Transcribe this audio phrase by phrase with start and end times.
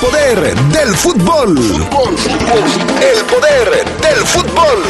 [0.00, 1.58] poder del fútbol.
[1.58, 2.14] fútbol.
[3.02, 4.82] El poder del fútbol.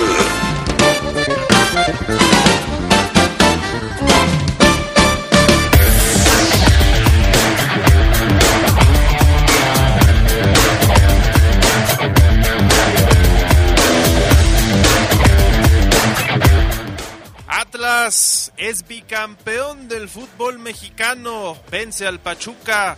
[17.49, 21.57] Atlas es bicampeón del fútbol mexicano.
[21.71, 22.97] Vence al Pachuca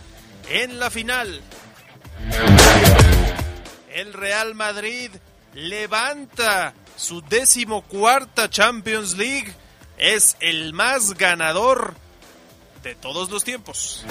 [0.49, 1.41] en la final.
[3.93, 5.11] El Real Madrid
[5.53, 9.53] levanta su decimocuarta Champions League.
[9.97, 11.95] Es el más ganador
[12.83, 14.05] de todos los tiempos.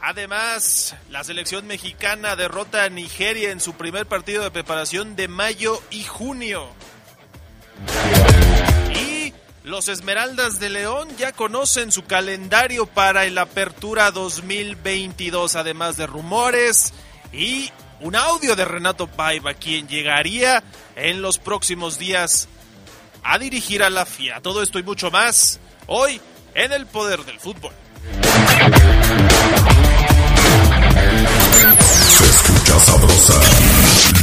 [0.00, 5.80] Además, la selección mexicana derrota a Nigeria en su primer partido de preparación de mayo
[5.90, 6.68] y junio.
[9.64, 16.92] Los Esmeraldas de León ya conocen su calendario para el Apertura 2022, además de rumores
[17.32, 17.70] y
[18.02, 20.62] un audio de Renato Paiva, quien llegaría
[20.96, 22.46] en los próximos días
[23.22, 24.42] a dirigir a la FIA.
[24.42, 26.20] Todo esto y mucho más hoy
[26.54, 27.72] en el poder del fútbol.
[32.18, 33.40] Se escucha sabrosa,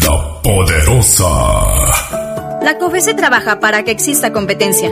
[0.06, 2.22] la poderosa.
[2.62, 4.92] La COFESE trabaja para que exista competencia,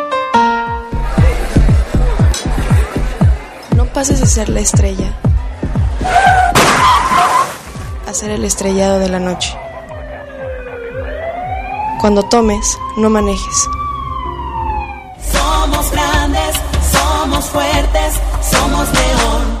[3.93, 5.13] pases a ser la estrella
[8.07, 9.57] a ser el estrellado de la noche.
[12.01, 13.69] Cuando tomes, no manejes.
[15.31, 16.55] Somos grandes,
[16.91, 19.60] somos fuertes, somos león.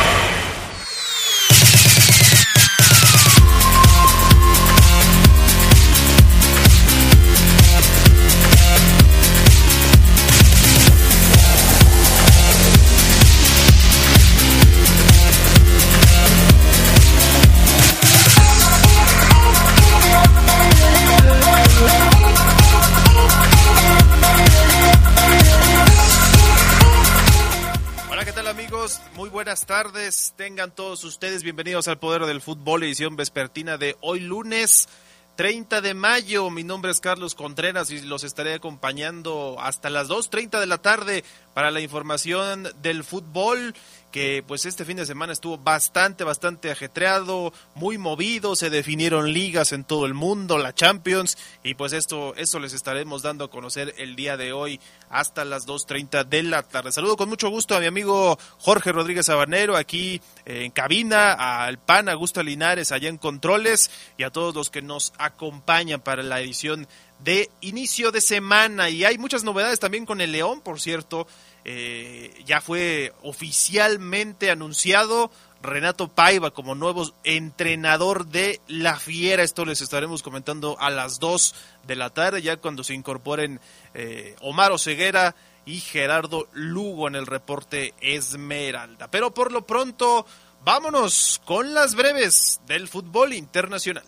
[29.51, 30.33] Buenas tardes.
[30.37, 34.87] Tengan todos ustedes bienvenidos al Poder del Fútbol, edición vespertina de hoy lunes
[35.35, 36.49] 30 de mayo.
[36.49, 41.25] Mi nombre es Carlos Contreras y los estaré acompañando hasta las 2.30 de la tarde
[41.53, 43.75] para la información del fútbol
[44.11, 49.71] que pues este fin de semana estuvo bastante, bastante ajetreado, muy movido, se definieron ligas
[49.71, 53.93] en todo el mundo, la Champions, y pues esto, esto les estaremos dando a conocer
[53.97, 54.79] el día de hoy
[55.09, 56.91] hasta las 2.30 de la tarde.
[56.91, 61.33] Saludo con mucho gusto a mi amigo Jorge Rodríguez Sabanero aquí en cabina,
[61.65, 66.23] al PAN Augusto Linares allá en Controles y a todos los que nos acompañan para
[66.23, 66.87] la edición
[67.23, 68.89] de inicio de semana.
[68.89, 71.27] Y hay muchas novedades también con el León, por cierto.
[71.63, 75.31] Eh, ya fue oficialmente anunciado
[75.61, 79.43] Renato Paiva como nuevo entrenador de la Fiera.
[79.43, 81.55] Esto les estaremos comentando a las 2
[81.87, 83.59] de la tarde, ya cuando se incorporen
[83.93, 85.35] eh, Omar Oseguera
[85.65, 89.09] y Gerardo Lugo en el reporte Esmeralda.
[89.09, 90.25] Pero por lo pronto,
[90.63, 94.03] vámonos con las breves del fútbol internacional.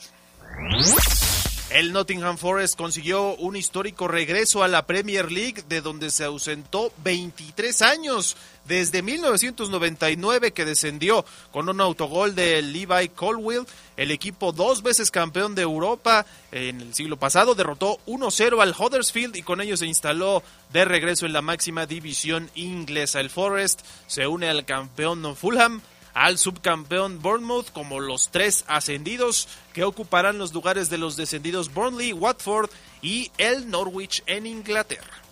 [1.73, 6.93] El Nottingham Forest consiguió un histórico regreso a la Premier League de donde se ausentó
[7.03, 13.65] 23 años desde 1999 que descendió con un autogol de Levi Colwill.
[13.97, 19.35] El equipo dos veces campeón de Europa en el siglo pasado derrotó 1-0 al Huddersfield
[19.35, 23.19] y con ello se instaló de regreso en la máxima división inglesa.
[23.19, 25.81] El Forest se une al campeón Fulham
[26.13, 32.13] al subcampeón Bournemouth como los tres ascendidos que ocuparán los lugares de los descendidos Burnley,
[32.13, 32.69] Watford
[33.01, 35.23] y el Norwich en Inglaterra.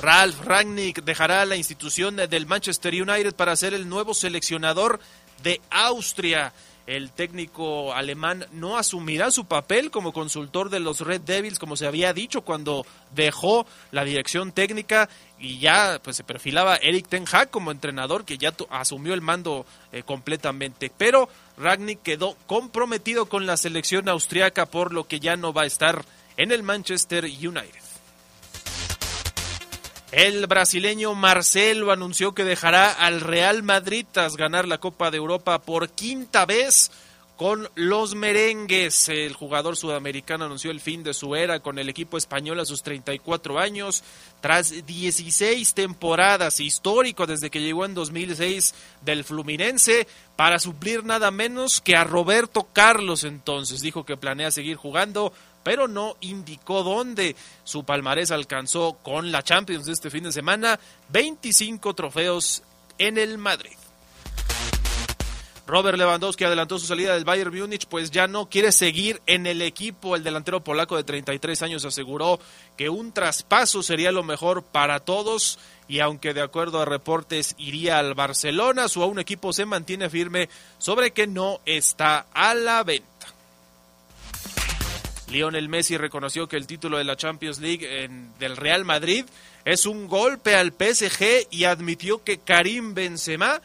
[0.00, 4.98] Ralph Rangnick dejará la institución del Manchester United para ser el nuevo seleccionador
[5.44, 6.52] de Austria.
[6.86, 11.86] El técnico alemán no asumirá su papel como consultor de los Red Devils, como se
[11.86, 12.84] había dicho cuando
[13.14, 15.08] dejó la dirección técnica
[15.38, 19.66] y ya pues se perfilaba Eric Ten Hag como entrenador que ya asumió el mando
[19.92, 20.90] eh, completamente.
[20.96, 25.66] Pero Ragnick quedó comprometido con la selección austriaca por lo que ya no va a
[25.66, 26.04] estar
[26.36, 27.81] en el Manchester United.
[30.12, 35.58] El brasileño Marcelo anunció que dejará al Real Madrid tras ganar la Copa de Europa
[35.62, 36.90] por quinta vez
[37.38, 39.08] con los merengues.
[39.08, 42.82] El jugador sudamericano anunció el fin de su era con el equipo español a sus
[42.82, 44.04] 34 años,
[44.42, 50.06] tras 16 temporadas histórico desde que llegó en 2006 del Fluminense
[50.36, 53.80] para suplir nada menos que a Roberto Carlos entonces.
[53.80, 55.32] Dijo que planea seguir jugando
[55.62, 57.36] pero no indicó dónde.
[57.64, 60.78] Su palmarés alcanzó con la Champions de este fin de semana
[61.10, 62.62] 25 trofeos
[62.98, 63.76] en el Madrid.
[65.66, 69.62] Robert Lewandowski adelantó su salida del Bayern Múnich, pues ya no quiere seguir en el
[69.62, 70.16] equipo.
[70.16, 72.40] El delantero polaco de 33 años aseguró
[72.76, 75.58] que un traspaso sería lo mejor para todos
[75.88, 80.48] y aunque de acuerdo a reportes iría al Barcelona, su aún equipo se mantiene firme
[80.78, 83.11] sobre que no está a la venta.
[85.32, 88.08] Lionel Messi reconoció que el título de la Champions League
[88.38, 89.24] del Real Madrid
[89.64, 93.60] es un golpe al PSG y admitió que Karim Benzema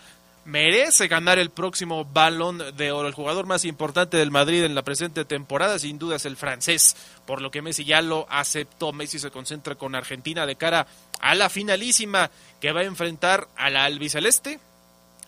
[0.46, 3.10] merece ganar el próximo balón de oro.
[3.10, 6.96] El jugador más importante del Madrid en la presente temporada sin duda es el francés,
[7.26, 8.94] por lo que Messi ya lo aceptó.
[8.94, 10.88] Messi se concentra con Argentina de cara
[11.20, 12.32] a la finalísima
[12.62, 14.62] que va a enfrentar a la albiceleste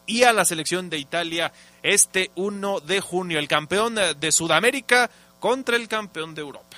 [0.06, 1.52] y a la selección de Italia
[1.84, 3.40] este 1 de junio.
[3.40, 5.10] El campeón de Sudamérica
[5.40, 6.78] contra el campeón de Europa.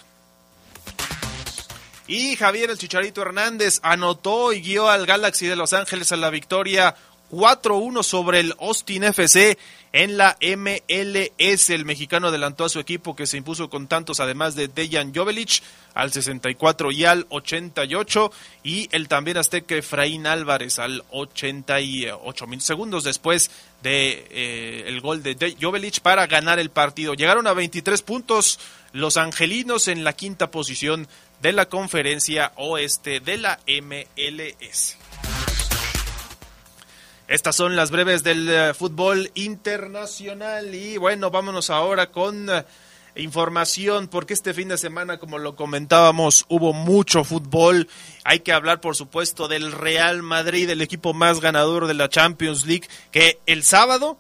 [2.07, 6.29] Y Javier el Chicharito Hernández anotó y guió al Galaxy de Los Ángeles a la
[6.29, 6.95] victoria
[7.31, 9.57] 4-1 sobre el Austin FC
[9.94, 11.69] en la MLS.
[11.69, 15.62] El mexicano adelantó a su equipo que se impuso con tantos, además de Dejan Jovelic,
[15.94, 18.31] al 64 y al 88,
[18.63, 23.51] y el también azteca Efraín Álvarez al 88 mil segundos después
[23.81, 27.13] de eh, el gol de Jovelic para ganar el partido.
[27.13, 28.60] Llegaron a 23 puntos
[28.94, 31.07] los angelinos en la quinta posición
[31.42, 34.98] de la conferencia oeste de la MLS.
[37.31, 42.66] Estas son las breves del eh, fútbol internacional y bueno, vámonos ahora con eh,
[43.16, 47.88] información porque este fin de semana, como lo comentábamos, hubo mucho fútbol.
[48.25, 52.66] Hay que hablar, por supuesto, del Real Madrid, el equipo más ganador de la Champions
[52.66, 54.18] League, que el sábado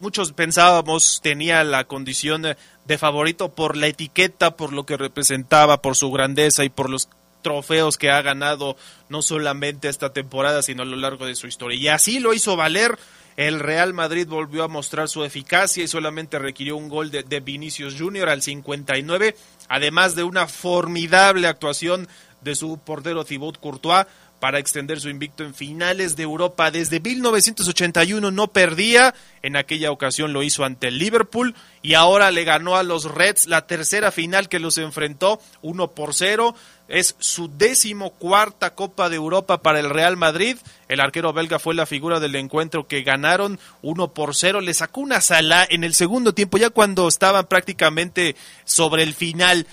[0.00, 5.94] muchos pensábamos tenía la condición de favorito por la etiqueta, por lo que representaba, por
[5.94, 7.08] su grandeza y por los
[7.44, 8.76] trofeos que ha ganado
[9.08, 11.78] no solamente esta temporada, sino a lo largo de su historia.
[11.78, 12.98] Y así lo hizo valer.
[13.36, 17.96] El Real Madrid volvió a mostrar su eficacia y solamente requirió un gol de, Vinicius
[17.98, 19.36] Junior al 59,
[19.68, 22.08] además de una formidable actuación
[22.42, 24.06] de su portero Thibaut Courtois
[24.44, 26.70] para extender su invicto en finales de Europa.
[26.70, 32.44] Desde 1981 no perdía, en aquella ocasión lo hizo ante el Liverpool y ahora le
[32.44, 36.54] ganó a los Reds la tercera final que los enfrentó 1 por 0.
[36.88, 40.58] Es su décimo cuarta Copa de Europa para el Real Madrid.
[40.88, 44.60] El arquero belga fue la figura del encuentro que ganaron 1 por 0.
[44.60, 49.66] Le sacó una sala en el segundo tiempo, ya cuando estaban prácticamente sobre el final.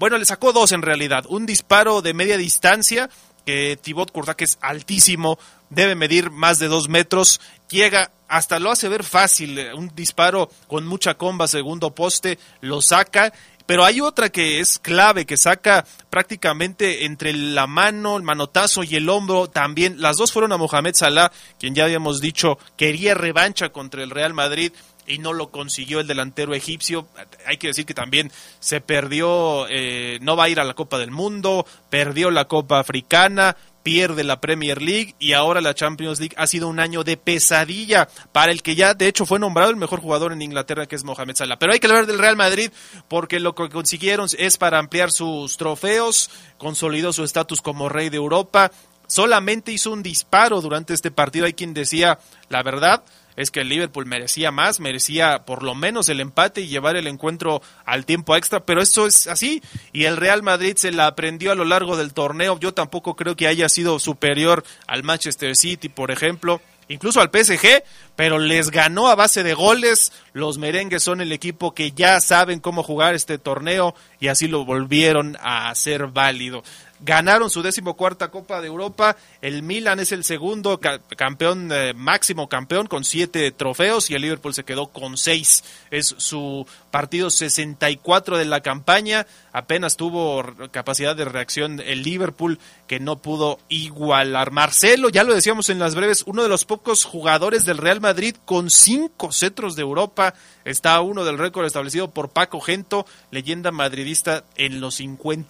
[0.00, 1.26] Bueno, le sacó dos en realidad.
[1.28, 3.08] Un disparo de media distancia
[3.46, 5.38] que Thibaut Courtois, que es altísimo,
[5.70, 10.50] debe medir más de dos metros, llega hasta lo hace ver fácil, eh, un disparo
[10.66, 13.32] con mucha comba, segundo poste, lo saca
[13.66, 18.94] pero hay otra que es clave, que saca prácticamente entre la mano, el manotazo y
[18.94, 20.00] el hombro también.
[20.00, 24.34] Las dos fueron a Mohamed Salah, quien ya habíamos dicho quería revancha contra el Real
[24.34, 24.72] Madrid
[25.06, 27.06] y no lo consiguió el delantero egipcio.
[27.46, 30.98] Hay que decir que también se perdió, eh, no va a ir a la Copa
[30.98, 36.34] del Mundo, perdió la Copa Africana, pierde la Premier League y ahora la Champions League
[36.36, 39.76] ha sido un año de pesadilla para el que ya de hecho fue nombrado el
[39.76, 41.56] mejor jugador en Inglaterra que es Mohamed Salah.
[41.56, 42.72] Pero hay que hablar del Real Madrid
[43.06, 48.16] porque lo que consiguieron es para ampliar sus trofeos, consolidó su estatus como rey de
[48.16, 48.72] Europa,
[49.06, 53.04] solamente hizo un disparo durante este partido, hay quien decía la verdad,
[53.36, 57.06] es que el Liverpool merecía más, merecía por lo menos el empate y llevar el
[57.06, 59.62] encuentro al tiempo extra, pero eso es así
[59.92, 62.58] y el Real Madrid se la aprendió a lo largo del torneo.
[62.58, 66.60] Yo tampoco creo que haya sido superior al Manchester City, por ejemplo.
[66.88, 67.82] incluso al PSG,
[68.14, 70.12] pero les ganó a base de goles.
[70.32, 74.64] Los merengues son el equipo que ya saben cómo jugar este torneo y así lo
[74.64, 76.62] volvieron a hacer válido
[77.06, 79.16] ganaron su decimocuarta Copa de Europa.
[79.40, 80.78] El Milan es el segundo
[81.16, 85.64] campeón, eh, máximo campeón, con siete trofeos y el Liverpool se quedó con seis.
[85.90, 89.26] Es su partido 64 de la campaña.
[89.52, 92.58] Apenas tuvo capacidad de reacción el Liverpool
[92.88, 94.50] que no pudo igualar.
[94.50, 98.36] Marcelo, ya lo decíamos en las breves, uno de los pocos jugadores del Real Madrid
[98.44, 100.34] con cinco cetros de Europa.
[100.64, 105.46] Está uno del récord establecido por Paco Gento, leyenda madridista en los 50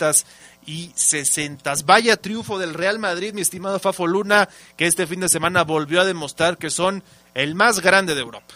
[0.67, 1.75] y 60.
[1.85, 6.01] Vaya triunfo del Real Madrid, mi estimado Fafo Luna, que este fin de semana volvió
[6.01, 7.03] a demostrar que son
[7.35, 8.55] el más grande de Europa.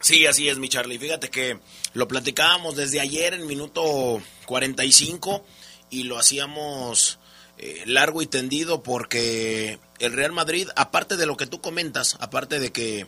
[0.00, 0.98] Sí, así es, mi Charlie.
[0.98, 1.60] Fíjate que
[1.94, 5.44] lo platicábamos desde ayer en minuto 45
[5.90, 7.18] y lo hacíamos
[7.58, 12.58] eh, largo y tendido porque el Real Madrid, aparte de lo que tú comentas, aparte
[12.58, 13.06] de que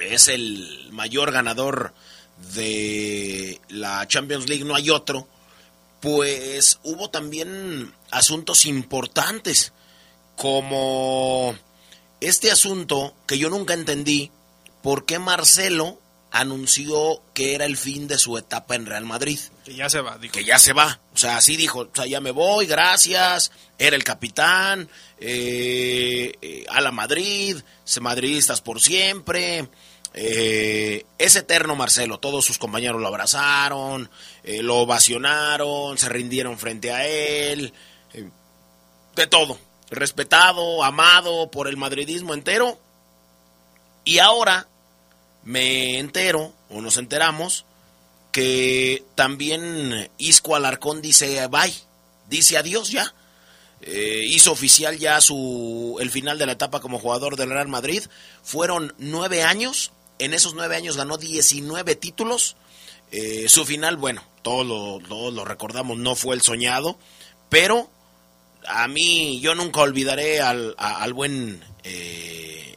[0.00, 1.92] es el mayor ganador
[2.54, 5.28] de la Champions League, no hay otro,
[6.00, 9.72] pues hubo también asuntos importantes,
[10.36, 11.54] como
[12.20, 14.30] este asunto que yo nunca entendí,
[14.82, 15.98] por qué Marcelo
[16.30, 19.38] anunció que era el fin de su etapa en Real Madrid.
[19.64, 20.32] Que ya se va, dijo.
[20.32, 21.00] Que ya se va.
[21.12, 24.88] O sea, así dijo, o sea, ya me voy, gracias, era el capitán,
[25.18, 27.56] eh, eh a la Madrid,
[28.00, 29.68] madridistas por siempre,
[30.12, 34.10] eh, es eterno Marcelo, todos sus compañeros lo abrazaron,
[34.42, 37.72] eh, lo ovacionaron, se rindieron frente a él,
[38.14, 38.28] eh,
[39.14, 39.58] de todo,
[39.90, 42.78] respetado, amado por el madridismo entero.
[44.04, 44.66] Y ahora
[45.44, 47.64] me entero, o nos enteramos,
[48.32, 51.74] que también Isco Alarcón dice bye,
[52.28, 53.14] dice adiós ya.
[53.82, 58.02] hizo oficial ya su el final de la etapa como jugador del Real Madrid.
[58.42, 62.56] Fueron nueve años en esos nueve años ganó 19 títulos.
[63.10, 66.98] Eh, su final, bueno, todos lo, recordamos, no fue el soñado,
[67.48, 67.90] pero
[68.68, 70.74] a mí yo nunca olvidaré al,
[71.14, 72.76] buen eh,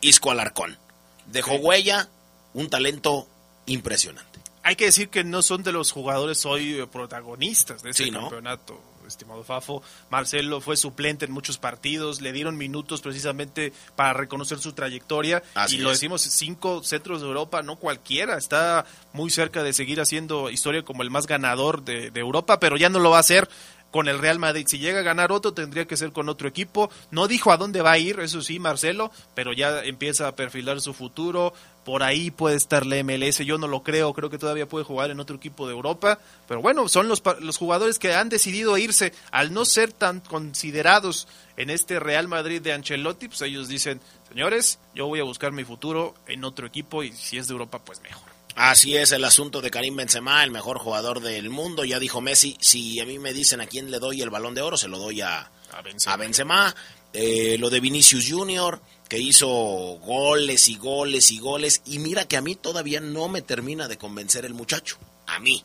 [0.00, 0.78] Isco Alarcón.
[1.26, 2.08] Dejó huella,
[2.54, 3.28] un talento
[3.66, 4.40] impresionante.
[4.62, 9.42] Hay que decir que no son de los jugadores hoy protagonistas de ese campeonato estimado
[9.42, 9.82] Fafo.
[10.10, 15.42] Marcelo fue suplente en muchos partidos, le dieron minutos precisamente para reconocer su trayectoria.
[15.68, 20.50] y lo decimos, cinco centros de Europa, no cualquiera, está muy cerca de seguir haciendo
[20.50, 23.48] historia como el más ganador de, de Europa, pero ya no lo va a hacer
[23.90, 24.66] con el Real Madrid.
[24.68, 26.90] Si llega a ganar otro, tendría que ser con otro equipo.
[27.10, 30.80] No dijo a dónde va a ir, eso sí, Marcelo, pero ya empieza a perfilar
[30.80, 31.54] su futuro.
[31.88, 35.10] Por ahí puede estar la MLS, yo no lo creo, creo que todavía puede jugar
[35.10, 36.18] en otro equipo de Europa.
[36.46, 41.28] Pero bueno, son los, los jugadores que han decidido irse al no ser tan considerados
[41.56, 45.64] en este Real Madrid de Ancelotti, pues ellos dicen, señores, yo voy a buscar mi
[45.64, 48.28] futuro en otro equipo y si es de Europa, pues mejor.
[48.54, 51.86] Así es el asunto de Karim Benzema, el mejor jugador del mundo.
[51.86, 54.60] Ya dijo Messi, si a mí me dicen a quién le doy el balón de
[54.60, 56.74] oro, se lo doy a, a Benzema.
[57.14, 61.82] Eh, lo de Vinicius Junior, que hizo goles y goles y goles.
[61.86, 64.98] Y mira que a mí todavía no me termina de convencer el muchacho.
[65.26, 65.64] A mí,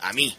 [0.00, 0.36] a mí.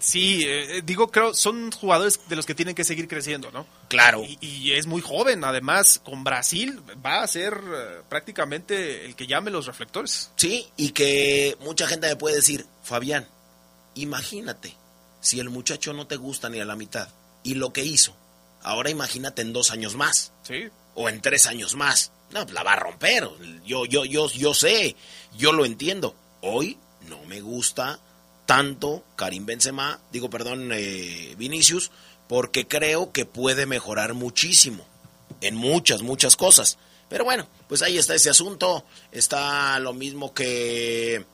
[0.00, 3.66] Sí, eh, digo, creo, son jugadores de los que tienen que seguir creciendo, ¿no?
[3.88, 4.22] Claro.
[4.40, 9.50] Y, es muy joven, además, con Brasil va a ser eh, prácticamente el que llame
[9.50, 10.30] los reflectores.
[10.36, 13.26] Sí, y que mucha gente me puede decir, Fabián,
[13.94, 14.76] imagínate,
[15.20, 17.08] si el muchacho no te gusta ni a la mitad,
[17.42, 18.14] y lo que hizo,
[18.62, 20.32] ahora imagínate en dos años más.
[20.42, 20.68] Sí.
[20.94, 22.12] O en tres años más.
[22.30, 23.28] No, la va a romper.
[23.64, 24.96] Yo, yo, yo, yo sé,
[25.36, 26.14] yo lo entiendo.
[26.40, 27.98] Hoy no me gusta
[28.46, 31.90] tanto Karim Benzema, digo, perdón, eh, Vinicius,
[32.28, 34.86] porque creo que puede mejorar muchísimo
[35.40, 36.78] en muchas, muchas cosas.
[37.08, 38.84] Pero bueno, pues ahí está ese asunto.
[39.12, 41.24] Está lo mismo que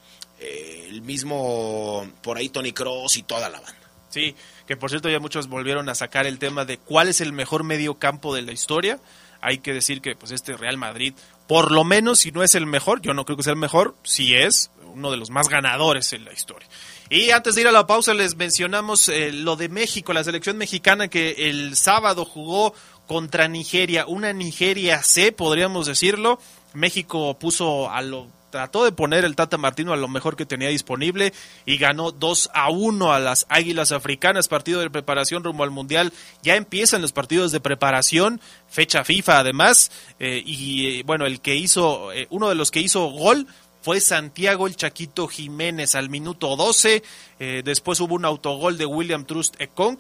[0.40, 3.79] eh, el mismo por ahí Tony Cross y toda la banda.
[4.09, 4.35] Sí,
[4.67, 7.62] que por cierto ya muchos volvieron a sacar el tema de cuál es el mejor
[7.62, 8.99] medio campo de la historia.
[9.40, 11.14] Hay que decir que pues este Real Madrid,
[11.47, 13.97] por lo menos si no es el mejor, yo no creo que sea el mejor,
[14.02, 16.68] si es uno de los más ganadores en la historia.
[17.09, 20.56] Y antes de ir a la pausa les mencionamos eh, lo de México, la selección
[20.59, 22.75] mexicana que el sábado jugó
[23.06, 26.38] contra Nigeria, una Nigeria C, podríamos decirlo.
[26.73, 30.69] México puso a lo trató de poner el Tata Martino a lo mejor que tenía
[30.69, 31.33] disponible
[31.66, 36.12] y ganó 2 a 1 a las Águilas Africanas, partido de preparación rumbo al Mundial.
[36.42, 41.57] Ya empiezan los partidos de preparación, fecha FIFA además, eh, y eh, bueno, el que
[41.57, 43.47] hizo, uno de los que hizo gol
[43.83, 47.02] fue Santiago el Chaquito Jiménez al minuto 12.
[47.38, 49.99] Eh, después hubo un autogol de William Trust Ekong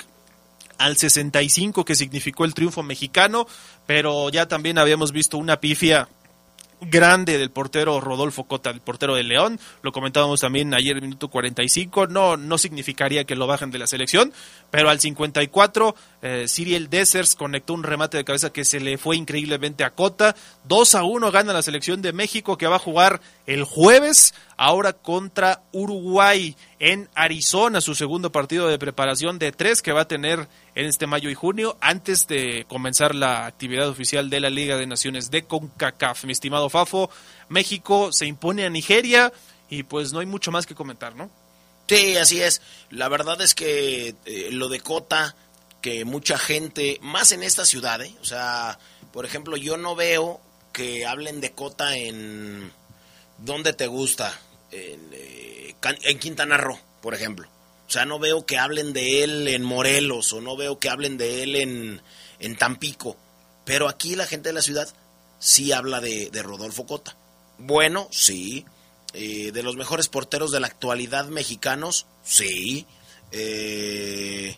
[0.78, 3.46] al 65 que significó el triunfo mexicano,
[3.86, 6.08] pero ya también habíamos visto una pifia
[6.80, 9.58] grande del portero Rodolfo Cota, el portero de León.
[9.82, 12.06] Lo comentábamos también ayer en minuto 45.
[12.06, 14.32] No, no significaría que lo bajen de la selección,
[14.70, 19.16] pero al 54 eh, Cyril Dessers conectó un remate de cabeza que se le fue
[19.16, 20.36] increíblemente a Cota.
[20.64, 24.92] 2 a 1 gana la selección de México que va a jugar el jueves, ahora
[24.92, 30.48] contra Uruguay en Arizona, su segundo partido de preparación de tres que va a tener
[30.74, 34.86] en este mayo y junio, antes de comenzar la actividad oficial de la Liga de
[34.86, 36.24] Naciones de CONCACAF.
[36.24, 37.10] Mi estimado Fafo,
[37.48, 39.32] México se impone a Nigeria
[39.68, 41.30] y pues no hay mucho más que comentar, ¿no?
[41.86, 42.62] Sí, así es.
[42.90, 45.34] La verdad es que eh, lo de Cota,
[45.80, 48.14] que mucha gente, más en esta ciudad, ¿eh?
[48.20, 48.78] o sea,
[49.12, 50.40] por ejemplo, yo no veo
[50.72, 52.72] que hablen de Cota en...
[53.38, 54.38] ¿Dónde te gusta?
[54.70, 57.48] En, eh, en Quintana Roo, por ejemplo.
[57.88, 61.16] O sea, no veo que hablen de él en Morelos o no veo que hablen
[61.16, 62.02] de él en,
[62.38, 63.16] en Tampico.
[63.64, 64.88] Pero aquí la gente de la ciudad
[65.38, 67.16] sí habla de, de Rodolfo Cota.
[67.58, 68.64] Bueno, sí.
[69.12, 72.86] Eh, de los mejores porteros de la actualidad mexicanos, sí.
[73.32, 74.56] Eh,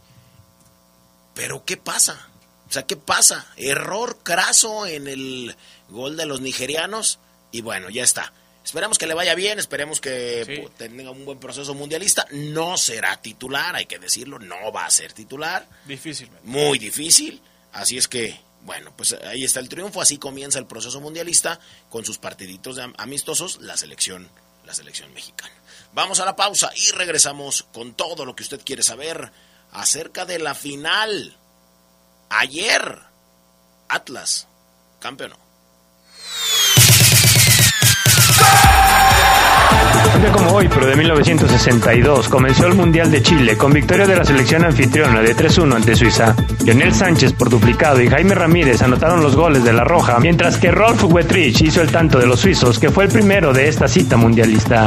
[1.34, 2.28] pero ¿qué pasa?
[2.68, 3.46] O sea, ¿qué pasa?
[3.56, 5.56] Error craso en el
[5.88, 7.18] gol de los nigerianos
[7.50, 8.32] y bueno, ya está.
[8.64, 12.26] Esperemos que le vaya bien, esperemos que tenga un buen proceso mundialista.
[12.30, 15.68] No será titular, hay que decirlo, no va a ser titular.
[15.84, 16.30] Difícil.
[16.44, 17.42] Muy difícil.
[17.72, 21.58] Así es que, bueno, pues ahí está el triunfo, así comienza el proceso mundialista
[21.90, 24.30] con sus partiditos amistosos, la selección,
[24.64, 25.54] la selección mexicana.
[25.92, 29.32] Vamos a la pausa y regresamos con todo lo que usted quiere saber
[29.72, 31.36] acerca de la final.
[32.30, 32.98] Ayer,
[33.88, 34.48] Atlas,
[35.00, 35.32] campeón.
[40.32, 44.64] Como hoy, pero de 1962, comenzó el Mundial de Chile con victoria de la selección
[44.64, 46.36] anfitriona de 3-1 ante Suiza.
[46.64, 50.70] Lionel Sánchez por duplicado y Jaime Ramírez anotaron los goles de la Roja, mientras que
[50.70, 54.16] Rolf Wetrich hizo el tanto de los suizos, que fue el primero de esta cita
[54.16, 54.86] mundialista.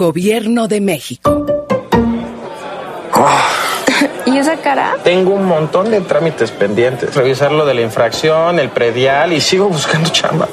[0.00, 1.44] Gobierno de México.
[4.24, 4.96] ¿Y esa cara?
[5.04, 7.14] Tengo un montón de trámites pendientes.
[7.14, 10.48] Revisar lo de la infracción, el predial y sigo buscando chamba.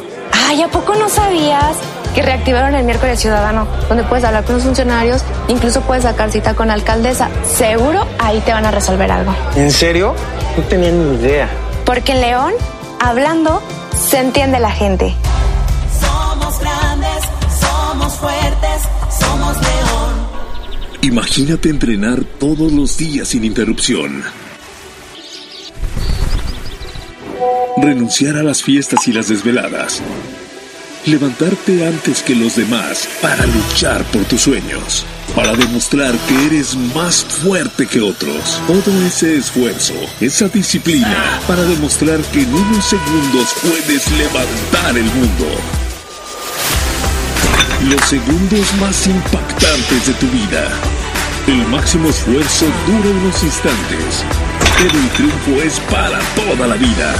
[0.50, 1.78] Ay, ¿a poco no sabías
[2.14, 3.66] que reactivaron el miércoles ciudadano?
[3.88, 7.30] Donde puedes hablar con los funcionarios, incluso puedes sacar cita con la alcaldesa.
[7.46, 9.34] Seguro ahí te van a resolver algo.
[9.56, 10.14] ¿En serio?
[10.58, 11.48] No tenía ni idea.
[11.86, 12.52] Porque en León,
[13.00, 13.62] hablando,
[13.96, 15.16] se entiende la gente.
[16.02, 17.24] Somos grandes,
[17.62, 18.67] somos fuertes,
[21.02, 24.24] Imagínate entrenar todos los días sin interrupción.
[27.78, 30.02] Renunciar a las fiestas y las desveladas.
[31.06, 35.06] Levantarte antes que los demás para luchar por tus sueños.
[35.36, 38.62] Para demostrar que eres más fuerte que otros.
[38.68, 45.87] Todo ese esfuerzo, esa disciplina, para demostrar que en unos segundos puedes levantar el mundo.
[47.84, 50.68] Los segundos más impactantes de tu vida.
[51.46, 54.26] El máximo esfuerzo dura unos instantes,
[54.80, 57.14] pero el triunfo es para toda la vida.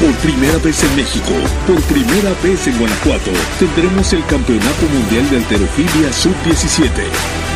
[0.00, 1.32] Por primera vez en México,
[1.66, 6.90] por primera vez en Guanajuato, tendremos el Campeonato Mundial de Alterofilia Sub-17.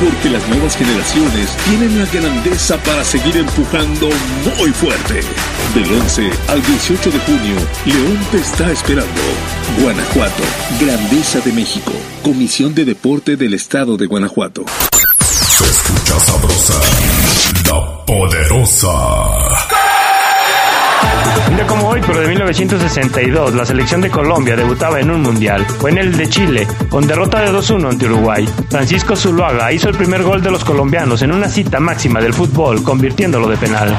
[0.02, 4.08] Porque las nuevas generaciones tienen la grandeza para seguir empujando
[4.56, 5.20] muy fuerte.
[5.74, 9.20] Del 11 al 18 de junio, León te está esperando.
[9.82, 10.42] Guanajuato,
[10.80, 11.92] Grandeza de México.
[12.22, 14.64] Comisión de Deporte del Estado de Guanajuato.
[15.20, 16.80] Se escucha sabrosa,
[17.66, 19.69] la poderosa.
[21.60, 25.66] Día como hoy, pero de 1962, la selección de Colombia debutaba en un mundial.
[25.78, 28.48] Fue en el de Chile, con derrota de 2-1 ante Uruguay.
[28.70, 32.82] Francisco Zuluaga hizo el primer gol de los colombianos en una cita máxima del fútbol,
[32.82, 33.94] convirtiéndolo de penal.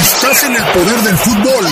[0.00, 1.66] Estás en el poder del fútbol.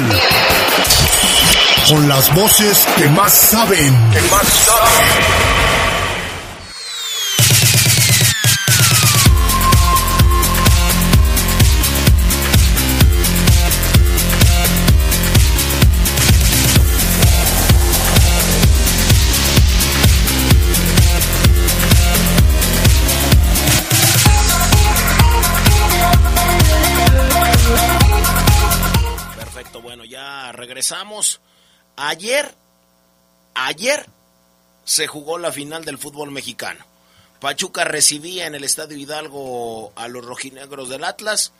[1.89, 4.11] Con las voces que más saben.
[4.13, 5.72] Que más saben.
[30.83, 31.41] Regresamos.
[31.97, 32.55] Ayer,
[33.55, 34.07] ayer
[34.85, 36.85] se jugó la final del fútbol mexicano.
[37.41, 41.53] Pachuca recibía en el Estadio Hidalgo a los rojinegros del Atlas.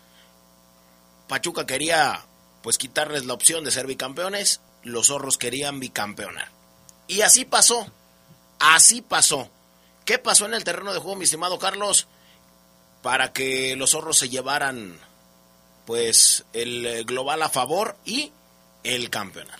[1.29, 2.25] Pachuca quería
[2.63, 6.49] pues quitarles la opción de ser bicampeones, los zorros querían bicampeonar.
[7.09, 7.87] Y así pasó,
[8.59, 9.49] así pasó.
[10.05, 12.07] ¿Qué pasó en el terreno de juego, mi estimado Carlos?
[13.03, 14.99] Para que los zorros se llevaran
[15.87, 18.33] pues el global a favor y
[18.85, 19.59] el campeonato.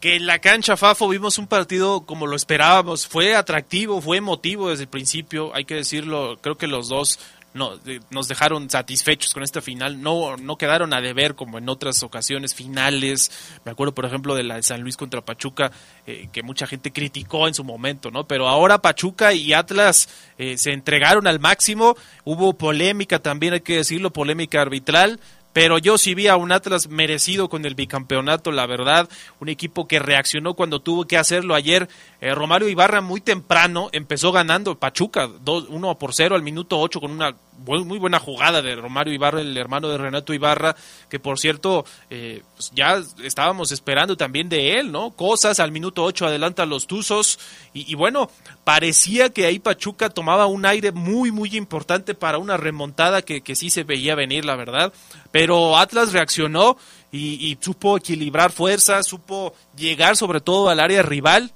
[0.00, 4.70] Que en la cancha Fafo vimos un partido como lo esperábamos, fue atractivo, fue emotivo
[4.70, 7.18] desde el principio, hay que decirlo, creo que los dos
[7.52, 7.72] no,
[8.10, 12.54] nos dejaron satisfechos con esta final, no, no quedaron a deber como en otras ocasiones
[12.54, 13.30] finales,
[13.64, 15.72] me acuerdo por ejemplo de la de San Luis contra Pachuca,
[16.06, 18.26] eh, que mucha gente criticó en su momento, ¿no?
[18.26, 20.08] Pero ahora Pachuca y Atlas
[20.38, 25.18] eh, se entregaron al máximo, hubo polémica también, hay que decirlo, polémica arbitral,
[25.52, 29.08] pero yo sí vi a un Atlas merecido con el bicampeonato, la verdad,
[29.40, 31.88] un equipo que reaccionó cuando tuvo que hacerlo ayer.
[32.20, 37.10] Eh, Romario Ibarra muy temprano empezó ganando Pachuca, 1 por 0 al minuto 8 con
[37.10, 37.34] una
[37.64, 40.74] muy buena jugada de Romario Ibarra, el hermano de Renato Ibarra,
[41.08, 45.10] que por cierto eh, pues ya estábamos esperando también de él, ¿no?
[45.10, 47.38] Cosas al minuto 8 adelanta los Tuzos
[47.72, 48.30] y, bueno,
[48.64, 53.54] parecía que ahí Pachuca tomaba un aire muy, muy importante para una remontada que, que
[53.54, 54.92] sí se veía venir, la verdad,
[55.30, 56.76] pero Atlas reaccionó
[57.12, 61.52] y, y supo equilibrar fuerzas, supo llegar sobre todo al área rival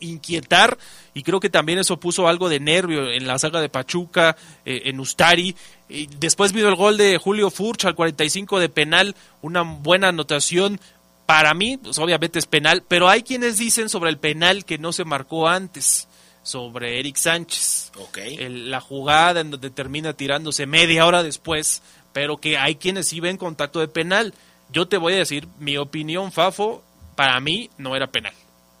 [0.00, 0.76] inquietar
[1.16, 4.82] y creo que también eso puso algo de nervio en la saga de Pachuca, eh,
[4.84, 5.56] en Ustari.
[5.88, 10.78] Y después vino el gol de Julio Furch al 45 de penal, una buena anotación.
[11.24, 14.92] Para mí, pues obviamente es penal, pero hay quienes dicen sobre el penal que no
[14.92, 16.06] se marcó antes,
[16.42, 17.92] sobre Eric Sánchez.
[18.38, 21.80] la jugada en donde termina tirándose media hora después,
[22.12, 24.34] pero que hay quienes sí ven contacto de penal.
[24.70, 26.82] Yo te voy a decir, mi opinión, Fafo,
[27.14, 28.34] para mí no era penal,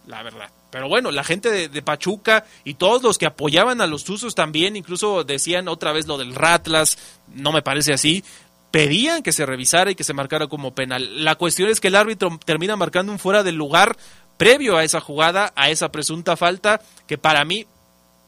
[0.06, 0.50] la verdad.
[0.76, 4.76] Pero bueno, la gente de, Pachuca y todos los que apoyaban a los Tuzos también,
[4.76, 8.22] incluso decían otra vez lo del Ratlas, no me parece así,
[8.70, 11.24] pedían que se revisara y que se marcara como penal.
[11.24, 13.96] La cuestión es que el árbitro termina marcando un fuera del lugar
[14.36, 17.64] previo a esa jugada, a esa presunta falta, que para mí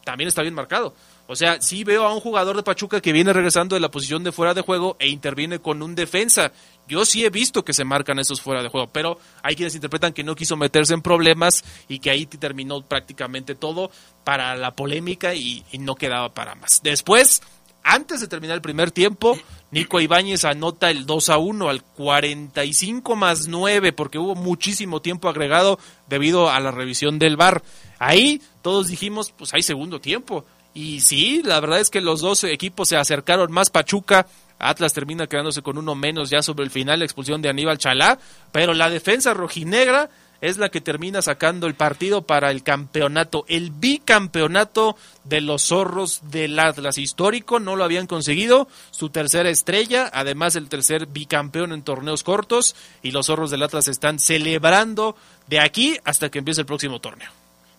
[0.05, 0.95] también está bien marcado.
[1.27, 4.25] O sea, sí veo a un jugador de Pachuca que viene regresando de la posición
[4.25, 6.53] de fuera de juego e interviene con un defensa.
[6.89, 10.13] Yo sí he visto que se marcan esos fuera de juego, pero hay quienes interpretan
[10.13, 13.91] que no quiso meterse en problemas y que ahí terminó prácticamente todo
[14.25, 16.81] para la polémica y, no quedaba para más.
[16.83, 17.43] Después,
[17.83, 19.39] antes de terminar el primer tiempo,
[19.71, 25.29] Nico Ibáñez anota el 2 a 1 al 45 más 9 porque hubo muchísimo tiempo
[25.29, 27.63] agregado debido a la revisión del VAR.
[27.99, 32.45] Ahí todos dijimos, pues hay segundo tiempo y sí, la verdad es que los dos
[32.45, 33.71] equipos se acercaron más.
[33.71, 34.27] Pachuca,
[34.59, 38.19] Atlas termina quedándose con uno menos ya sobre el final, la expulsión de Aníbal Chalá,
[38.53, 43.73] pero la defensa rojinegra es la que termina sacando el partido para el campeonato, el
[43.73, 50.55] bicampeonato de los zorros del Atlas histórico, no lo habían conseguido, su tercera estrella, además
[50.55, 55.17] el tercer bicampeón en torneos cortos, y los zorros del Atlas están celebrando
[55.49, 57.33] de aquí hasta que empiece el próximo torneo.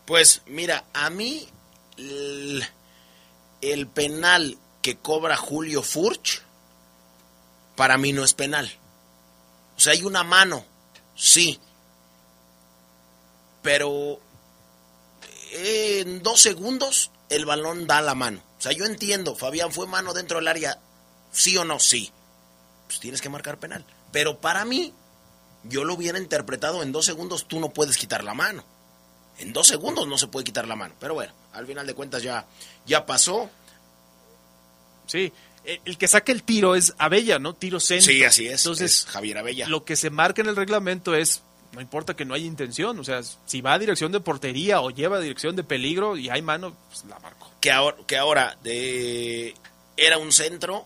[0.06, 1.48] Pues mira, a mí
[1.96, 6.42] el penal que cobra Julio Furch,
[7.80, 8.70] para mí no es penal.
[9.78, 10.66] O sea, hay una mano,
[11.16, 11.62] sí.
[13.62, 14.20] Pero
[15.54, 18.44] en dos segundos el balón da la mano.
[18.58, 20.78] O sea, yo entiendo, Fabián, ¿fue mano dentro del área?
[21.32, 21.80] ¿Sí o no?
[21.80, 22.12] Sí.
[22.88, 23.86] Pues tienes que marcar penal.
[24.12, 24.94] Pero para mí,
[25.64, 28.66] yo lo hubiera interpretado en dos segundos, tú no puedes quitar la mano.
[29.38, 30.96] En dos segundos no se puede quitar la mano.
[31.00, 32.46] Pero bueno, al final de cuentas ya,
[32.86, 33.50] ya pasó.
[35.08, 35.32] Sí,
[35.64, 37.54] el que saca el tiro es Abella, ¿no?
[37.54, 38.12] Tiro centro.
[38.12, 38.62] Sí, así es.
[38.62, 39.68] Entonces, Javier Abella.
[39.68, 41.44] Lo que se marca en el reglamento es,
[41.74, 44.90] no importa que no haya intención, o sea, si va a dirección de portería o
[44.90, 47.52] lleva a dirección de peligro y hay mano, pues la marco.
[47.62, 49.54] Que ahora, que ahora de,
[49.98, 50.86] era un centro,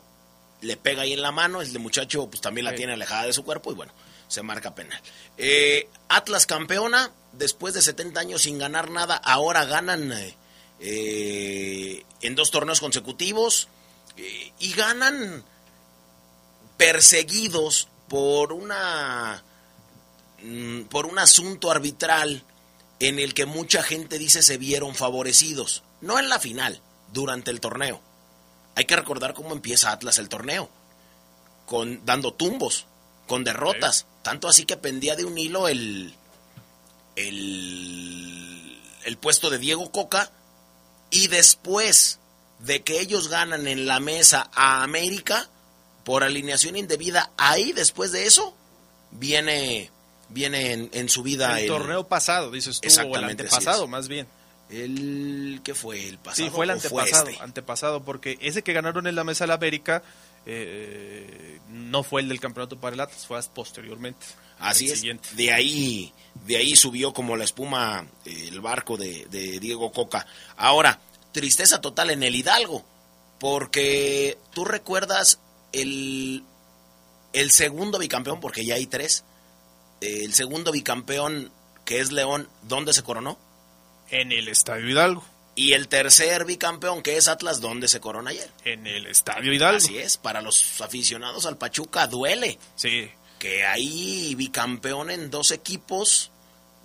[0.61, 3.33] le pega ahí en la mano, el de muchacho pues también la tiene alejada de
[3.33, 3.93] su cuerpo y bueno,
[4.27, 4.99] se marca penal.
[5.37, 10.35] Eh, Atlas campeona, después de 70 años sin ganar nada, ahora ganan eh,
[10.79, 13.67] eh, en dos torneos consecutivos
[14.15, 15.43] y ganan
[16.77, 19.43] perseguidos por una
[20.41, 22.43] mm, por un asunto arbitral
[22.99, 27.59] en el que mucha gente dice se vieron favorecidos, no en la final, durante el
[27.59, 28.01] torneo.
[28.75, 30.69] Hay que recordar cómo empieza Atlas el torneo,
[31.65, 32.85] con dando tumbos,
[33.27, 36.13] con derrotas, tanto así que pendía de un hilo el
[37.15, 40.31] el, el puesto de Diego Coca
[41.11, 42.19] y después
[42.63, 45.49] de que ellos ganan en la mesa a América
[46.03, 48.55] por alineación indebida, ahí después de eso
[49.11, 49.89] viene,
[50.29, 51.59] viene en, en su vida.
[51.59, 54.27] El, torneo pasado, dices tú, o el antepasado, más bien.
[54.69, 56.07] El ¿qué fue?
[56.07, 56.47] ¿El pasado?
[56.47, 57.43] Sí, fue el antepasado, este?
[57.43, 60.01] antepasado, porque ese que ganaron en la mesa de la América
[60.45, 64.25] eh, no fue el del campeonato para el Atlas, fue posteriormente.
[64.59, 65.03] Así es.
[65.35, 66.13] De ahí,
[66.45, 70.25] de ahí subió como la espuma eh, el barco de, de Diego Coca.
[70.55, 70.99] Ahora,
[71.33, 72.85] tristeza total en el Hidalgo,
[73.39, 75.39] porque tú recuerdas
[75.73, 76.43] el,
[77.33, 79.25] el segundo bicampeón, porque ya hay tres,
[79.99, 81.51] el segundo bicampeón
[81.85, 83.37] que es León, ¿dónde se coronó?
[84.09, 85.25] En el Estadio Hidalgo.
[85.55, 88.49] Y el tercer bicampeón, que es Atlas, ¿dónde se corona ayer?
[88.63, 89.77] En el Estadio Hidalgo.
[89.77, 92.57] Así es, para los aficionados al Pachuca duele.
[92.75, 93.11] Sí.
[93.37, 96.31] Que hay bicampeón en dos equipos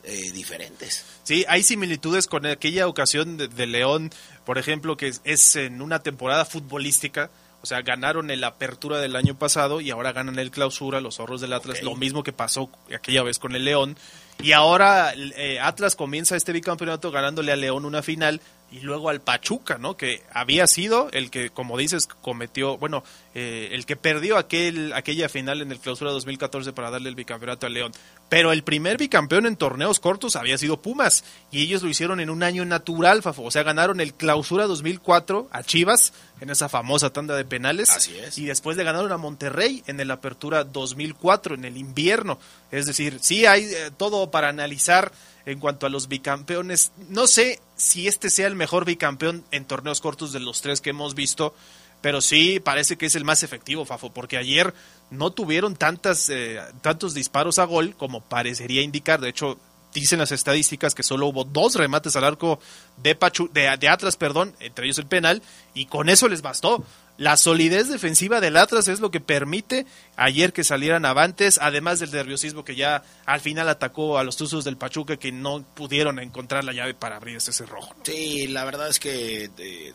[0.08, 1.04] eh, diferentes.
[1.22, 4.10] Sí, hay similitudes con aquella ocasión de, León,
[4.46, 7.30] por ejemplo, que es, en una temporada futbolística.
[7.60, 11.40] O sea, ganaron el apertura del año pasado y ahora ganan el clausura, los zorros
[11.40, 13.98] del Atlas, lo mismo que pasó aquella vez con el León.
[14.40, 19.20] Y ahora eh, Atlas comienza este bicampeonato ganándole a León una final y luego al
[19.20, 19.96] Pachuca, ¿no?
[19.96, 23.02] Que había sido el que, como dices, cometió, bueno,
[23.34, 27.66] eh, el que perdió aquel, aquella final en el clausura 2014 para darle el bicampeonato
[27.66, 27.92] a León.
[28.28, 32.28] Pero el primer bicampeón en torneos cortos había sido Pumas y ellos lo hicieron en
[32.28, 33.44] un año natural, Fafo.
[33.44, 37.88] O sea, ganaron el clausura 2004 a Chivas en esa famosa tanda de penales.
[37.88, 38.36] Así es.
[38.36, 42.38] Y después le ganaron a Monterrey en el apertura 2004, en el invierno.
[42.70, 45.10] Es decir, sí hay eh, todo para analizar
[45.46, 46.92] en cuanto a los bicampeones.
[47.08, 50.90] No sé si este sea el mejor bicampeón en torneos cortos de los tres que
[50.90, 51.54] hemos visto,
[52.00, 54.74] pero sí parece que es el más efectivo, Fafo, porque ayer
[55.10, 59.20] no tuvieron tantas, eh, tantos disparos a gol como parecería indicar.
[59.20, 59.58] De hecho,
[59.92, 62.60] dicen las estadísticas que solo hubo dos remates al arco
[62.96, 65.42] de, Pachu, de, de Atlas, perdón, entre ellos el penal,
[65.74, 66.84] y con eso les bastó.
[67.18, 72.12] La solidez defensiva del Atlas es lo que permite ayer que salieran avantes, además del
[72.12, 76.62] nerviosismo que ya al final atacó a los Tuzos del Pachuca que no pudieron encontrar
[76.62, 77.92] la llave para abrir ese cerrojo.
[78.04, 79.94] Sí, la verdad es que eh,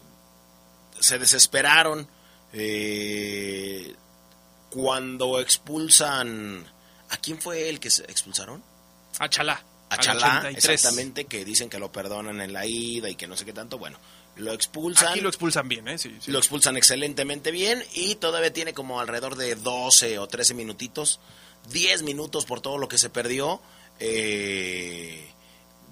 [1.00, 2.08] se desesperaron
[2.52, 3.96] eh,
[4.70, 6.66] cuando expulsan...
[7.10, 8.64] ¿A quién fue el que se expulsaron?
[9.20, 9.64] A Chalá.
[9.94, 13.46] A Chalá, exactamente, que dicen que lo perdonan en la ida y que no sé
[13.46, 13.78] qué tanto.
[13.78, 14.00] Bueno,
[14.36, 15.10] lo expulsan.
[15.10, 15.98] Aquí lo expulsan bien, ¿eh?
[15.98, 21.20] Sí, Lo expulsan excelentemente bien y todavía tiene como alrededor de 12 o 13 minutitos,
[21.72, 23.62] 10 minutos por todo lo que se perdió.
[24.00, 25.30] Eh,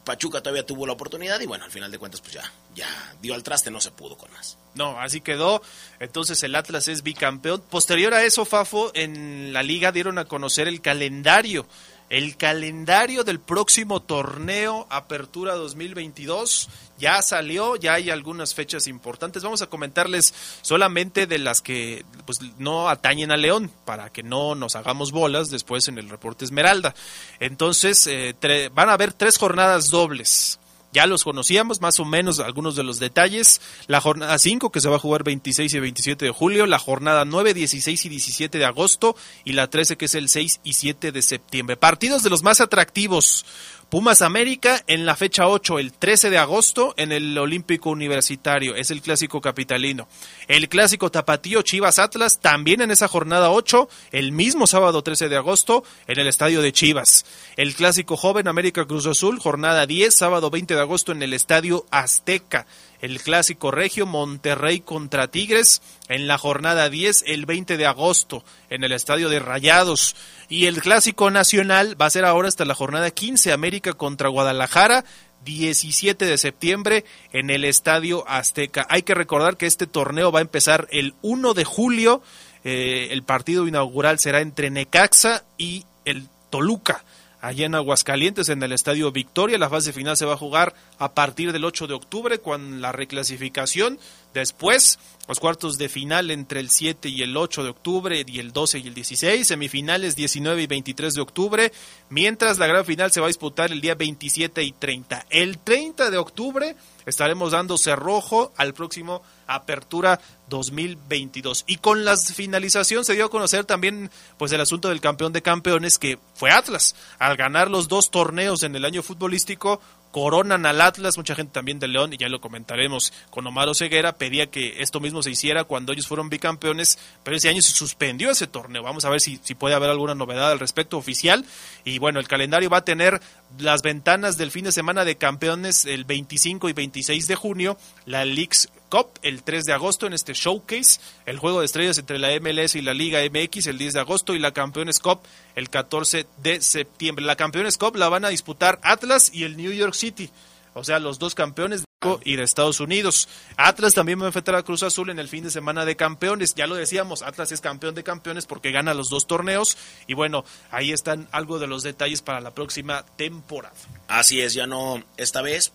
[0.04, 2.88] Pachuca todavía tuvo la oportunidad y bueno, al final de cuentas pues ya, ya
[3.22, 4.58] dio al traste, no se pudo con más.
[4.74, 5.62] No, así quedó.
[6.00, 7.62] Entonces el Atlas es bicampeón.
[7.62, 11.68] Posterior a eso, Fafo, en la liga dieron a conocer el calendario
[12.12, 16.68] el calendario del próximo torneo Apertura 2022
[17.00, 19.44] ya salió, ya hay algunas fechas importantes.
[19.44, 24.56] Vamos a comentarles solamente de las que pues, no atañen a León, para que no
[24.56, 26.94] nos hagamos bolas después en el reporte Esmeralda.
[27.40, 28.36] Entonces, eh,
[28.74, 30.60] van a haber tres jornadas dobles
[30.94, 33.62] ya los conocíamos, más o menos algunos de los detalles.
[33.88, 36.66] La jornada 5, que se va a jugar 26 y 27 de julio.
[36.66, 39.16] La jornada 9, 16 y 17 de agosto.
[39.46, 41.78] Y la 13, que es el 6 y 7 de septiembre.
[41.78, 43.46] Partidos de los más atractivos.
[43.92, 48.74] Pumas América en la fecha 8, el 13 de agosto, en el Olímpico Universitario.
[48.74, 50.08] Es el clásico capitalino.
[50.48, 55.36] El clásico Tapatío Chivas Atlas, también en esa jornada 8, el mismo sábado 13 de
[55.36, 57.26] agosto, en el estadio de Chivas.
[57.58, 61.86] El clásico Joven América Cruz Azul, jornada 10, sábado 20 de agosto, en el estadio
[61.92, 62.68] Azteca
[63.02, 68.84] el clásico regio Monterrey contra Tigres en la jornada 10 el 20 de agosto en
[68.84, 70.16] el estadio de Rayados
[70.50, 75.04] y el clásico nacional va a ser ahora hasta la jornada 15 América contra Guadalajara
[75.44, 78.86] 17 de septiembre en el Estadio Azteca.
[78.90, 82.22] Hay que recordar que este torneo va a empezar el 1 de julio.
[82.64, 87.04] Eh, el partido inaugural será entre Necaxa y el Toluca
[87.42, 89.58] allá en Aguascalientes, en el Estadio Victoria.
[89.58, 92.92] La fase final se va a jugar a partir del 8 de octubre con la
[92.92, 94.00] reclasificación.
[94.34, 98.54] Después, los cuartos de final entre el 7 y el 8 de octubre y el
[98.54, 101.72] 12 y el 16, semifinales 19 y 23 de octubre,
[102.10, 105.26] mientras la gran final se va a disputar el día 27 y 30.
[105.30, 106.76] El 30 de octubre
[107.06, 110.22] estaremos dando cerrojo al próximo Apertura
[110.52, 111.64] 2022.
[111.66, 115.42] Y con la finalización se dio a conocer también pues el asunto del campeón de
[115.42, 116.96] campeones que fue Atlas.
[117.18, 121.80] Al ganar los dos torneos en el año futbolístico, coronan al Atlas, mucha gente también
[121.80, 125.64] de León, y ya lo comentaremos con Omar Ceguera, pedía que esto mismo se hiciera
[125.64, 128.84] cuando ellos fueron bicampeones, pero ese año se suspendió ese torneo.
[128.84, 131.46] Vamos a ver si, si puede haber alguna novedad al respecto oficial.
[131.86, 133.22] Y bueno, el calendario va a tener
[133.58, 138.26] las ventanas del fin de semana de campeones el 25 y 26 de junio, la
[138.26, 142.30] Leagues Cup el 3 de agosto en este showcase, el juego de estrellas entre la
[142.40, 145.22] MLS y la Liga MX el 10 de agosto y la Campeones Cup
[145.56, 147.26] el 14 de septiembre.
[147.26, 150.30] La Campeones Cup la van a disputar Atlas y el New York City,
[150.74, 151.92] o sea, los dos campeones de
[152.24, 153.30] y de Estados Unidos.
[153.58, 156.56] Atlas también va a enfrentar a Cruz Azul en el fin de semana de campeones.
[156.56, 159.78] Ya lo decíamos, Atlas es campeón de campeones porque gana los dos torneos
[160.08, 163.76] y bueno, ahí están algo de los detalles para la próxima temporada.
[164.08, 165.74] Así es, ya no, esta vez,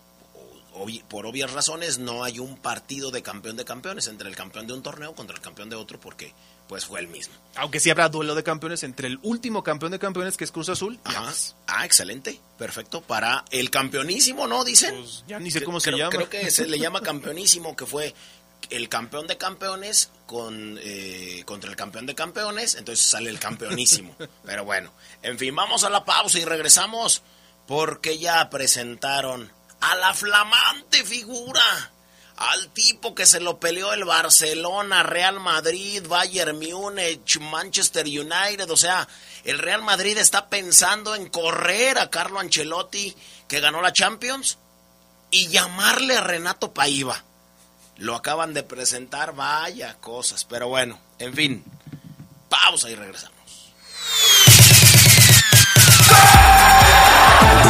[1.09, 4.75] por obvias razones, no hay un partido de campeón de campeones entre el campeón de
[4.75, 6.33] un torneo contra el campeón de otro porque
[6.69, 7.35] pues fue el mismo.
[7.55, 10.69] Aunque sí habrá duelo de campeones entre el último campeón de campeones que es Cruz
[10.69, 11.33] Azul y Ajá.
[11.67, 13.01] Ah, excelente, perfecto.
[13.01, 14.65] Para el campeonísimo, ¿no?
[14.65, 14.95] Dicen.
[14.97, 16.11] Pues, ya ni sé cómo se creo, llama.
[16.11, 18.15] Creo que se le llama campeonísimo, que fue
[18.71, 24.17] el campeón de campeones con eh, contra el campeón de campeones, entonces sale el campeonísimo.
[24.45, 27.23] Pero bueno, en fin, vamos a la pausa y regresamos
[27.67, 31.93] porque ya presentaron a la flamante figura,
[32.37, 38.77] al tipo que se lo peleó el Barcelona, Real Madrid, Bayern Múnich, Manchester United, o
[38.77, 39.09] sea,
[39.45, 43.17] el Real Madrid está pensando en correr a Carlo Ancelotti,
[43.49, 44.59] que ganó la Champions,
[45.31, 47.23] y llamarle a Renato Paiva.
[47.97, 51.65] Lo acaban de presentar, vaya cosas, pero bueno, en fin,
[52.49, 53.36] pausa y regresamos.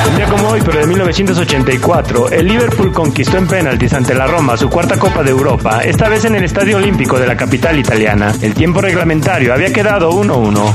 [0.09, 4.57] Un día como hoy, pero de 1984, el Liverpool conquistó en penaltis ante la Roma
[4.57, 8.33] su cuarta Copa de Europa, esta vez en el Estadio Olímpico de la capital italiana.
[8.40, 10.75] El tiempo reglamentario había quedado 1-1.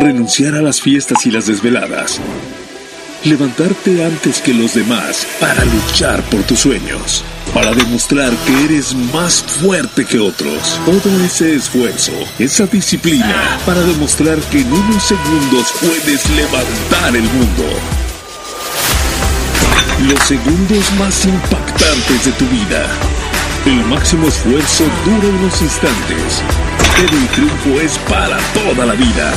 [0.00, 2.20] Renunciar a las fiestas y las desveladas.
[3.24, 7.24] Levantarte antes que los demás para luchar por tus sueños.
[7.52, 10.80] Para demostrar que eres más fuerte que otros.
[10.86, 17.64] Todo ese esfuerzo, esa disciplina, para demostrar que en unos segundos puedes levantar el mundo.
[20.08, 22.86] Los segundos más impactantes de tu vida.
[23.66, 26.42] El máximo esfuerzo dura unos instantes,
[26.96, 29.34] pero el triunfo es para toda la vida.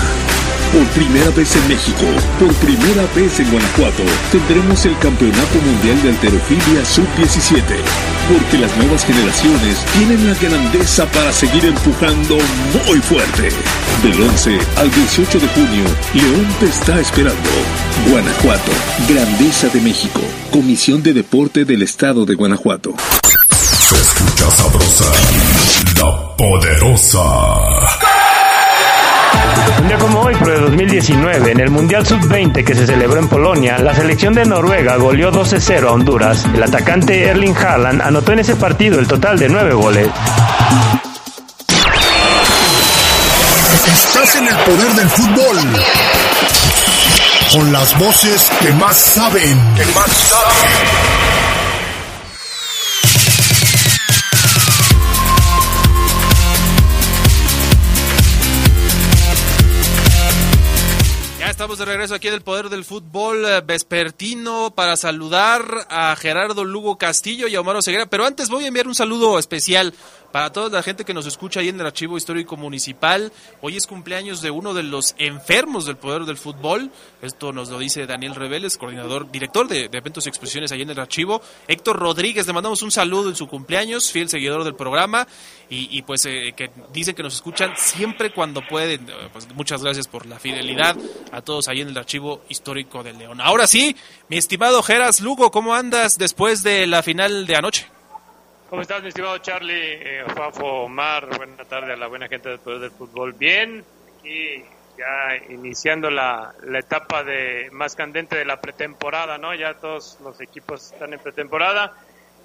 [0.71, 2.05] Por primera vez en México,
[2.39, 7.61] por primera vez en Guanajuato, tendremos el Campeonato Mundial de Alterofilia Sub-17.
[8.31, 12.37] Porque las nuevas generaciones tienen la grandeza para seguir empujando
[12.87, 13.49] muy fuerte.
[14.01, 17.49] Del 11 al 18 de junio, León te está esperando.
[18.09, 18.71] Guanajuato,
[19.09, 22.93] Grandeza de México, Comisión de Deporte del Estado de Guanajuato.
[23.49, 25.11] Se escucha sabrosa,
[25.97, 28.10] la poderosa.
[29.79, 33.27] Un día como hoy, pero de 2019, en el Mundial Sub-20 que se celebró en
[33.27, 36.45] Polonia, la selección de Noruega goleó 12-0 a Honduras.
[36.53, 40.07] El atacante Erling Haaland anotó en ese partido el total de 9 goles.
[43.87, 45.57] Estás en el poder del fútbol.
[47.53, 49.59] Con las voces que más saben.
[49.75, 51.30] Que más saben.
[61.61, 66.65] Estamos de regreso aquí en el Poder del Fútbol eh, Vespertino para saludar a Gerardo
[66.65, 68.07] Lugo Castillo y a Omar Ceguera.
[68.07, 69.93] Pero antes voy a enviar un saludo especial
[70.31, 73.31] para toda la gente que nos escucha ahí en el Archivo Histórico Municipal.
[73.61, 76.91] Hoy es cumpleaños de uno de los enfermos del Poder del Fútbol.
[77.21, 80.99] Esto nos lo dice Daniel Reveles, coordinador, director de, eventos y exposiciones ahí en el
[80.99, 81.41] Archivo.
[81.67, 85.27] Héctor Rodríguez, le mandamos un saludo en su cumpleaños, fiel seguidor del programa.
[85.69, 89.09] Y, y pues eh, que dicen que nos escuchan siempre cuando pueden.
[89.09, 90.97] Eh, Pues muchas gracias por la fidelidad
[91.31, 93.39] a todos ahí en el Archivo Histórico de León.
[93.41, 93.95] Ahora sí,
[94.27, 98.00] mi estimado Geras Lugo, ¿cómo andas después de la final de anoche?
[98.71, 99.73] ¿Cómo estás, mi estimado Charlie?
[99.75, 103.33] Eh, Fafo, Omar, buena tarde a la buena gente del Poder del Fútbol.
[103.33, 103.83] Bien,
[104.17, 104.63] aquí
[104.97, 109.53] ya iniciando la, la etapa de más candente de la pretemporada, ¿no?
[109.55, 111.93] Ya todos los equipos están en pretemporada.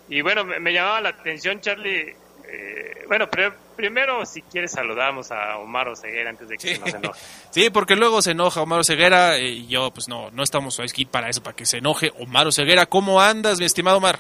[0.09, 2.17] Y bueno, me, me llamaba la atención, Charlie.
[2.49, 6.93] eh, bueno, pre- primero, si quieres, saludamos a Omar Oseguera antes de que se nos
[6.93, 7.21] enoje.
[7.51, 11.29] Sí, porque luego se enoja Omar Ceguera y yo, pues no, no estamos aquí para
[11.31, 12.85] eso, para que se enoje Omar Ceguera.
[12.87, 14.19] ¿Cómo andas, mi estimado Omar?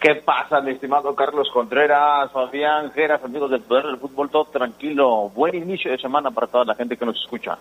[0.00, 4.30] ¿Qué pasa, mi estimado Carlos Contreras, Fabián Geras, amigos del Poder del Fútbol?
[4.30, 5.28] Todo tranquilo.
[5.28, 7.58] Buen inicio de semana para toda la gente que nos escucha.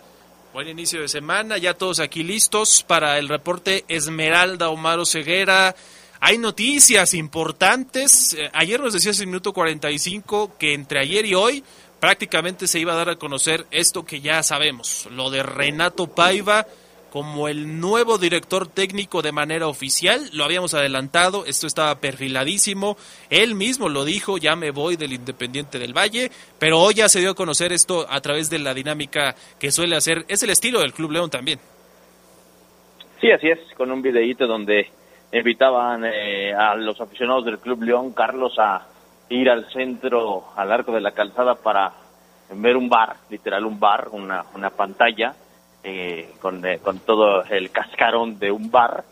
[0.54, 5.76] Buen inicio de semana, ya todos aquí listos para el reporte Esmeralda Omar Ceguera.
[6.22, 8.34] Hay noticias importantes.
[8.34, 11.62] Eh, ayer nos decías en minuto 45 que entre ayer y hoy
[12.00, 16.66] prácticamente se iba a dar a conocer esto que ya sabemos, lo de Renato Paiva
[17.10, 20.30] como el nuevo director técnico de manera oficial.
[20.34, 22.98] Lo habíamos adelantado, esto estaba perfiladísimo.
[23.30, 27.20] Él mismo lo dijo, ya me voy del Independiente del Valle, pero hoy ya se
[27.20, 30.26] dio a conocer esto a través de la dinámica que suele hacer.
[30.28, 31.60] Es el estilo del Club León también.
[33.20, 34.88] Sí, así es, con un videíto donde
[35.32, 38.88] invitaban eh, a los aficionados del Club León, Carlos, a
[39.30, 41.92] ir al centro, al arco de la calzada para
[42.52, 45.36] ver un bar, literal un bar, una, una pantalla
[45.84, 49.04] eh, con, eh, con todo el cascarón de un bar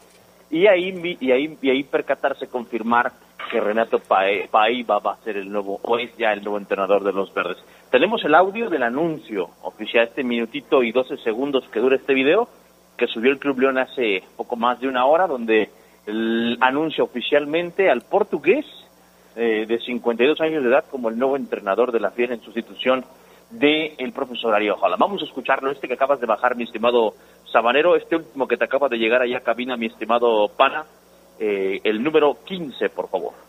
[0.50, 3.12] y ahí y ahí y ahí percatarse confirmar
[3.50, 7.14] que Renato Paiva va a ser el nuevo o es ya el nuevo entrenador de
[7.14, 7.58] los Verdes.
[7.90, 12.50] Tenemos el audio del anuncio oficial este minutito y 12 segundos que dura este video
[12.98, 15.70] que subió el Club León hace poco más de una hora donde
[16.62, 18.66] anuncia oficialmente al portugués
[19.36, 23.06] eh, de 52 años de edad como el nuevo entrenador de la Fiera en sustitución
[23.50, 24.96] del el profesor Ariojola.
[24.98, 27.14] Vamos a escucharlo, este que acabas de bajar, mi estimado
[27.52, 30.86] Sabanero, este último que te acaba de llegar allá a cabina, mi estimado Pana,
[31.40, 33.47] eh, el número 15, por favor.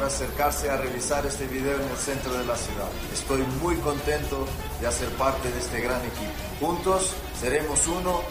[0.00, 2.88] Acercarse a revisar este video en el centro de la ciudad.
[3.12, 4.46] Estoy muy contento
[4.80, 6.32] de hacer parte de este gran equipo.
[6.60, 8.22] Juntos seremos uno,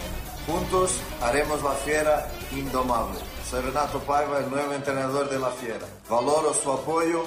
[0.46, 3.20] juntos haremos la fiera indomable.
[3.48, 5.86] Soy Renato Paiva, el nuevo entrenador de la fiera.
[6.08, 7.24] Valoro su apoyo,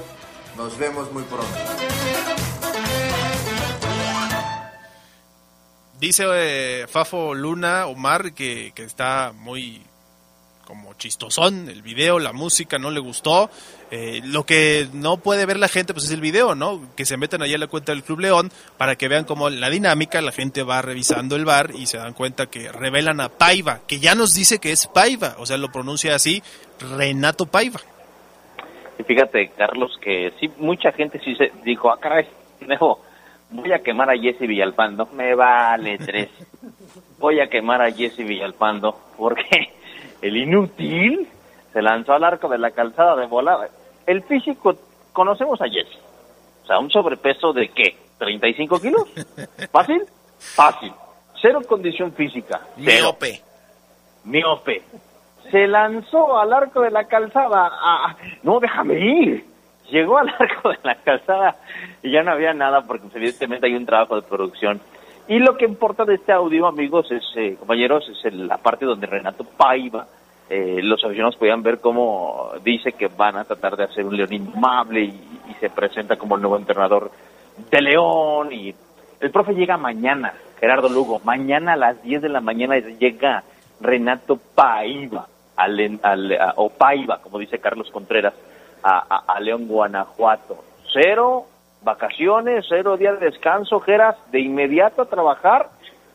[0.57, 1.45] nos vemos muy pronto.
[5.99, 9.81] Dice eh, Fafo Luna Omar que, que está muy
[10.65, 13.49] como chistosón el video, la música no le gustó.
[13.91, 16.81] Eh, lo que no puede ver la gente pues es el video, ¿no?
[16.95, 19.69] Que se metan allá a la cuenta del Club León para que vean cómo la
[19.69, 23.81] dinámica, la gente va revisando el bar y se dan cuenta que revelan a Paiva,
[23.87, 26.41] que ya nos dice que es Paiva, o sea, lo pronuncia así,
[26.79, 27.79] Renato Paiva.
[28.97, 32.25] Y fíjate, Carlos, que sí, mucha gente sí se dijo, ah, caray,
[33.51, 36.29] voy a quemar a Jesse Villalpando, me vale tres.
[37.17, 39.73] Voy a quemar a Jesse Villalpando, porque
[40.21, 41.27] el inútil
[41.73, 43.67] se lanzó al arco de la calzada de volada.
[44.05, 44.75] El físico,
[45.13, 45.99] conocemos a Jesse.
[46.63, 47.95] O sea, un sobrepeso de qué?
[48.19, 49.03] ¿35 kilos?
[49.71, 50.03] ¿Fácil?
[50.39, 50.91] Fácil.
[51.41, 52.61] Cero condición física.
[52.77, 53.41] Miope.
[54.23, 54.81] Miope.
[55.51, 57.69] Se lanzó al arco de la calzada.
[57.71, 58.15] A...
[58.43, 59.45] No, déjame ir.
[59.91, 61.55] Llegó al arco de la calzada
[62.01, 64.81] y ya no había nada porque evidentemente hay un trabajo de producción.
[65.27, 69.07] Y lo que importa de este audio, amigos, es, eh, compañeros, es la parte donde
[69.07, 70.07] Renato Paiva
[70.47, 74.31] eh, los aficionados podían ver cómo dice que van a tratar de hacer un León
[74.31, 77.09] indomable y, se presenta como el nuevo entrenador
[77.71, 78.75] de León y
[79.21, 83.43] el profe llega mañana, Gerardo Lugo, mañana a las 10 de la mañana llega
[83.79, 88.33] Renato Paiva, al, al, o Paiva, como dice Carlos Contreras,
[88.83, 90.63] a, León, Guanajuato.
[90.91, 91.45] Cero
[91.85, 95.69] vacaciones, cero días de descanso, Geras, de inmediato a trabajar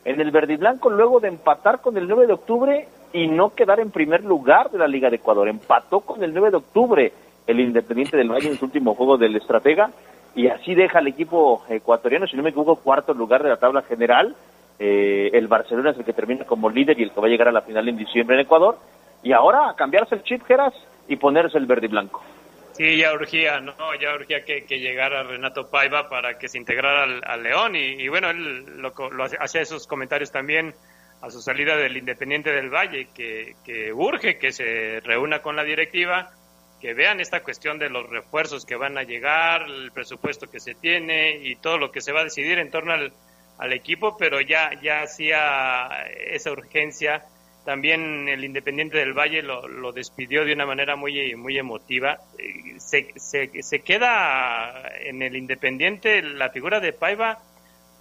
[0.05, 3.55] en el verde y blanco luego de empatar con el 9 de octubre y no
[3.55, 5.47] quedar en primer lugar de la Liga de Ecuador.
[5.47, 7.13] Empató con el 9 de octubre
[7.47, 9.89] el Independiente del Valle en su último juego del Estratega
[10.35, 13.81] y así deja al equipo ecuatoriano, si no me equivoco, cuarto lugar de la tabla
[13.81, 14.35] general.
[14.77, 17.47] Eh, el Barcelona es el que termina como líder y el que va a llegar
[17.47, 18.77] a la final en diciembre en Ecuador.
[19.23, 20.73] Y ahora a cambiarse el chip, Geras,
[21.07, 22.21] y ponerse el verde y blanco.
[22.81, 23.75] Sí, ya urgía, ¿no?
[23.93, 27.75] Ya urgía que, llegara Renato Paiva para que se integrara al, León.
[27.75, 30.73] Y, bueno, él lo, lo hacía esos comentarios también
[31.21, 35.63] a su salida del Independiente del Valle, que, que urge que se reúna con la
[35.63, 36.31] directiva,
[36.79, 40.73] que vean esta cuestión de los refuerzos que van a llegar, el presupuesto que se
[40.73, 43.13] tiene y todo lo que se va a decidir en torno al,
[43.59, 47.25] al equipo, pero ya, ya hacía esa urgencia.
[47.65, 52.19] También el Independiente del Valle lo, despidió de una manera muy, muy emotiva.
[52.77, 57.39] Se, se, se queda en el Independiente la figura de Paiva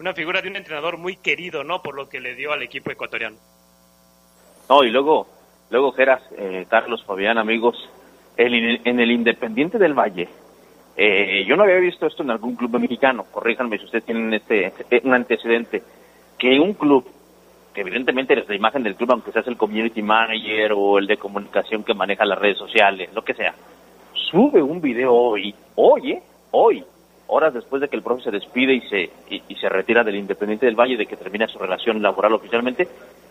[0.01, 1.83] una figura de un entrenador muy querido, ¿no?
[1.83, 3.37] Por lo que le dio al equipo ecuatoriano.
[4.69, 5.29] No, y luego,
[5.69, 7.77] luego Geras, eh, Carlos, Fabián, amigos,
[8.37, 10.29] el, en el Independiente del Valle,
[10.97, 14.67] eh, yo no había visto esto en algún club mexicano, corríjanme si ustedes tienen este,
[14.67, 15.83] este, un antecedente,
[16.39, 17.07] que un club,
[17.81, 21.85] evidentemente es la imagen del club, aunque seas el community manager o el de comunicación
[21.85, 23.55] que maneja las redes sociales, lo que sea,
[24.13, 26.23] sube un video hoy, hoy, ¿eh?
[26.53, 26.85] hoy,
[27.27, 30.67] horas después de que el profe se despide y se, y, se retira del Independiente
[30.67, 32.89] del Valle, de que termina su relación laboral oficialmente,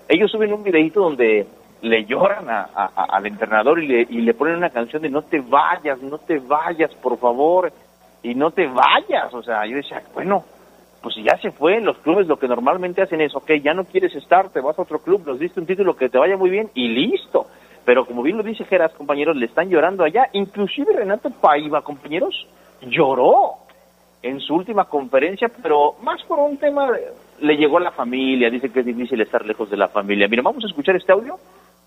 [0.07, 1.45] ellos suben un videito donde
[1.81, 5.39] le lloran a, al entrenador y le, y le ponen una canción de no te
[5.39, 7.71] vayas, no te vayas, por favor,
[8.23, 9.33] y no te vayas.
[9.33, 10.43] O sea, yo decía, bueno,
[11.01, 14.13] pues ya se fue, los clubes lo que normalmente hacen es, ok, ya no quieres
[14.15, 16.69] estar, te vas a otro club, nos diste un título que te vaya muy bien
[16.73, 17.47] y listo.
[17.85, 20.29] Pero como bien lo dice Geras, compañeros, le están llorando allá.
[20.33, 22.47] Inclusive Renato Paiva, compañeros,
[22.81, 23.53] lloró
[24.21, 26.89] en su última conferencia, pero más por un tema,
[27.39, 30.27] le llegó a la familia, dice que es difícil estar lejos de la familia.
[30.27, 31.39] Mira, vamos a escuchar este audio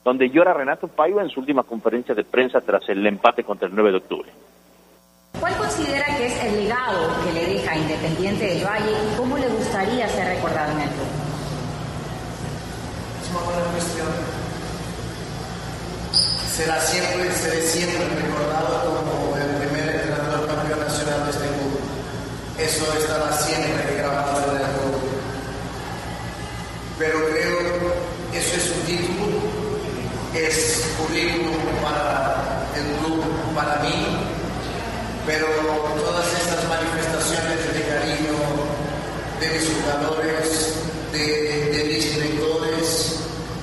[0.02, 3.74] donde llora Renato Paiva en su última conferencia de prensa tras el empate contra el
[3.74, 4.30] 9 de octubre.
[5.38, 7.21] ¿Cuál considera que es el legado
[8.40, 11.06] Y cómo le gustaría ser recordado en el club?
[13.22, 14.08] Es una buena cuestión.
[16.56, 21.80] Será siempre, seré siempre recordado como el primer entrenador campeón nacional de este club.
[22.58, 25.00] Eso estará siempre grabado en el club.
[26.98, 27.58] Pero creo
[28.32, 29.52] que eso es un título
[30.34, 31.52] es currículum
[31.82, 33.22] para el club,
[33.54, 34.31] para mí,
[35.26, 38.36] pero todas estas manifestaciones de cariño
[39.40, 40.74] de mis jugadores,
[41.12, 43.20] de, mis directores,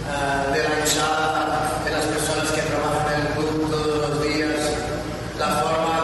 [0.08, 4.60] ah, de la hinchada, de las personas que trabajan en el club todos los días,
[5.38, 5.96] la forma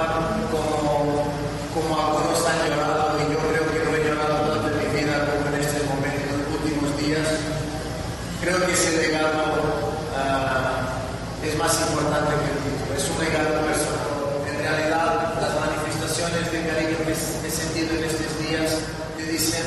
[0.51, 1.31] como,
[1.73, 5.25] como algunos han llorado, y yo creo que no he llorado tanto en mi vida
[5.25, 7.27] como en este momento, en los últimos días,
[8.41, 9.85] creo que ese legado
[11.45, 14.15] es más importante que el título, es un legado personal.
[14.49, 18.69] En realidad, las manifestaciones de cariño que he sentido en estos días
[19.17, 19.61] te dicen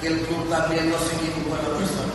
[0.00, 2.14] que el club también no se equivocó en la persona.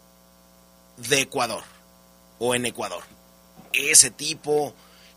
[0.97, 1.63] de Ecuador,
[2.39, 3.03] o en Ecuador.
[3.73, 4.73] Ese tipo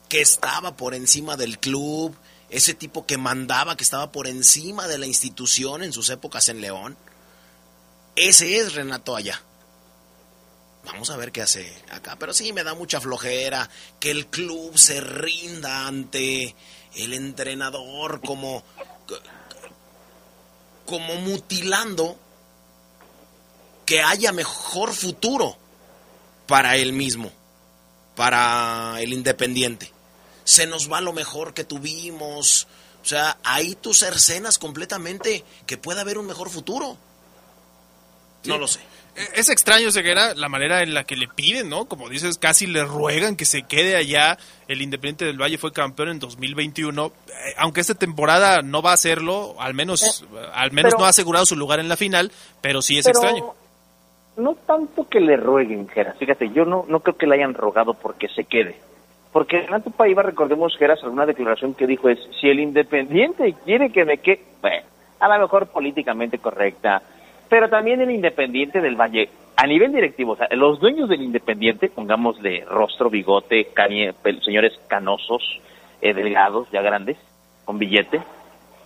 [0.09, 2.15] que estaba por encima del club,
[2.51, 6.61] ese tipo que mandaba, que estaba por encima de la institución en sus épocas en
[6.61, 6.97] León.
[8.17, 9.43] Ese es Renato allá.
[10.85, 12.17] Vamos a ver qué hace acá.
[12.19, 13.69] Pero sí me da mucha flojera
[13.99, 16.55] que el club se rinda ante
[16.95, 18.63] el entrenador como,
[20.85, 22.19] como mutilando
[23.87, 25.57] que haya mejor futuro
[26.47, 27.33] para él mismo,
[28.17, 29.93] para el independiente.
[30.45, 32.67] Se nos va lo mejor que tuvimos.
[33.03, 36.97] O sea, ahí tú cercenas completamente que pueda haber un mejor futuro.
[38.45, 38.81] No lo sé.
[39.35, 41.85] Es extraño, Ceguera, la manera en la que le piden, ¿no?
[41.85, 44.39] Como dices, casi le ruegan que se quede allá.
[44.67, 47.07] El Independiente del Valle fue campeón en 2021.
[47.07, 51.11] Eh, aunque esta temporada no va a hacerlo, al menos, eh, al menos no ha
[51.11, 53.55] asegurado su lugar en la final, pero sí es extraño.
[54.37, 56.17] No tanto que le rueguen, Geras.
[56.19, 58.75] Fíjate, yo no, no creo que le hayan rogado porque se quede.
[59.33, 64.05] Porque Renato Paiva, recordemos, Geras, alguna declaración que dijo es, si el Independiente quiere que
[64.05, 64.87] me quede, bueno,
[65.19, 67.03] a lo mejor políticamente correcta,
[67.49, 71.89] pero también el Independiente del Valle, a nivel directivo, o sea, los dueños del Independiente,
[71.89, 73.69] pongámosle rostro, bigote,
[74.45, 75.61] señores canosos,
[76.01, 77.17] eh, delgados, ya grandes,
[77.65, 78.21] con billete,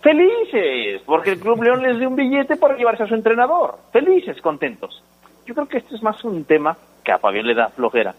[0.01, 4.41] felices, porque el Club León les dio un billete para llevarse a su entrenador, felices,
[4.41, 5.03] contentos.
[5.49, 8.13] Yo creo que esto es más un tema que a Fabián le da flojera,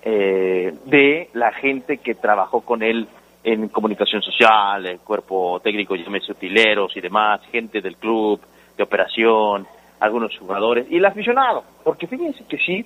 [0.00, 3.06] eh, de la gente que trabajó con él
[3.44, 8.40] en comunicación social, el cuerpo técnico, llámese utileros y demás, gente del club,
[8.78, 9.66] de operación,
[10.00, 12.82] algunos jugadores y el aficionado, porque fíjense que sí,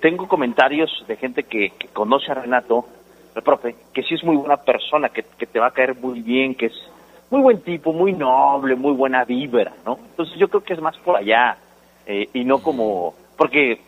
[0.00, 2.86] tengo comentarios de gente que, que conoce a Renato,
[3.36, 6.56] el profe, que sí es muy buena persona, que, te va a caer muy bien,
[6.56, 6.90] que es
[7.30, 9.96] muy buen tipo, muy noble, muy buena vibra, ¿no?
[10.10, 11.56] Entonces yo creo que es más por allá
[12.04, 13.80] eh, y no como, porque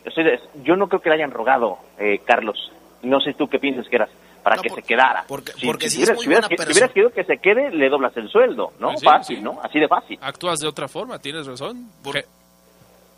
[0.64, 2.72] yo no creo que le hayan rogado, eh, Carlos,
[3.03, 4.09] no sé tú qué piensas que eras,
[4.42, 5.24] para que se quedara.
[5.28, 7.24] Porque, Si- porque si, sí es hubieras, muy si hubieras- buena si hubieras querido que
[7.24, 8.96] se quede, le doblas el sueldo, ¿no?
[8.96, 9.42] Sí, fácil, sí.
[9.42, 9.61] ¿no?
[9.62, 10.18] Así de fácil.
[10.22, 11.90] Actúas de otra forma, tienes razón.
[12.05, 12.24] Je-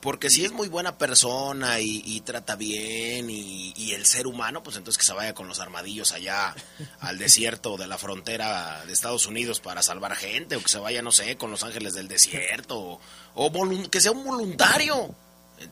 [0.01, 4.61] Porque si es muy buena persona y, y trata bien y, y el ser humano,
[4.65, 6.55] pues entonces que se vaya con los armadillos allá
[7.01, 11.03] al desierto de la frontera de Estados Unidos para salvar gente o que se vaya,
[11.03, 13.01] no sé, con los ángeles del desierto o,
[13.35, 13.53] o
[13.91, 15.15] que sea un voluntario.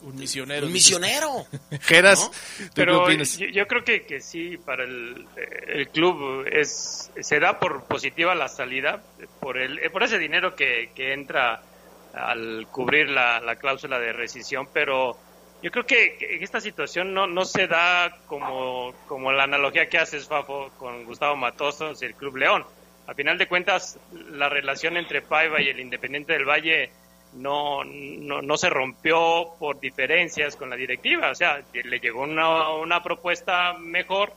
[0.02, 0.66] Un misionero.
[0.66, 1.46] Un misionero.
[1.82, 5.26] Geras, ¿tú qué Pero yo, yo creo que, que sí, para el,
[5.68, 9.02] el club es se da por positiva la salida,
[9.40, 11.62] por el por ese dinero que, que entra
[12.14, 15.16] al cubrir la, la cláusula de rescisión, pero
[15.62, 19.98] yo creo que, que esta situación no, no se da como, como la analogía que
[19.98, 22.64] haces, Fafo, con Gustavo Matosos y el Club León.
[23.06, 23.98] A final de cuentas,
[24.30, 26.90] la relación entre Paiva y el Independiente del Valle
[27.34, 31.30] no, no, no se rompió por diferencias con la directiva.
[31.30, 34.32] O sea, le llegó una, una propuesta mejor,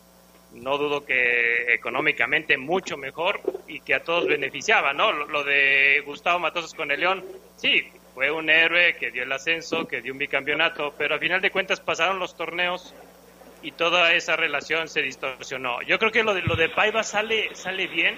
[0.54, 5.12] no dudo que económicamente mucho mejor y que a todos beneficiaba, ¿no?
[5.12, 7.24] Lo, de Gustavo Matosos con el León,
[7.56, 7.84] sí,
[8.14, 11.50] fue un héroe que dio el ascenso, que dio un bicampeonato, pero a final de
[11.50, 12.94] cuentas pasaron los torneos
[13.64, 15.82] y toda esa relación se distorsionó.
[15.82, 18.16] Yo creo que lo de, lo de Paiva sale, sale bien,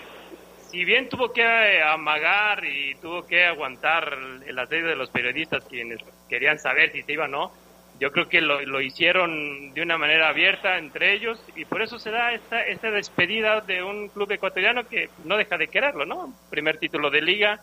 [0.76, 5.64] si bien tuvo que eh, amagar y tuvo que aguantar el asedio de los periodistas
[5.64, 7.54] quienes querían saber si se iba o no,
[7.98, 11.98] yo creo que lo, lo hicieron de una manera abierta entre ellos y por eso
[11.98, 16.34] se da esta, esta despedida de un club ecuatoriano que no deja de quererlo, ¿no?
[16.50, 17.62] Primer título de liga,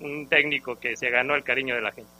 [0.00, 2.10] un técnico que se ganó el cariño de la gente.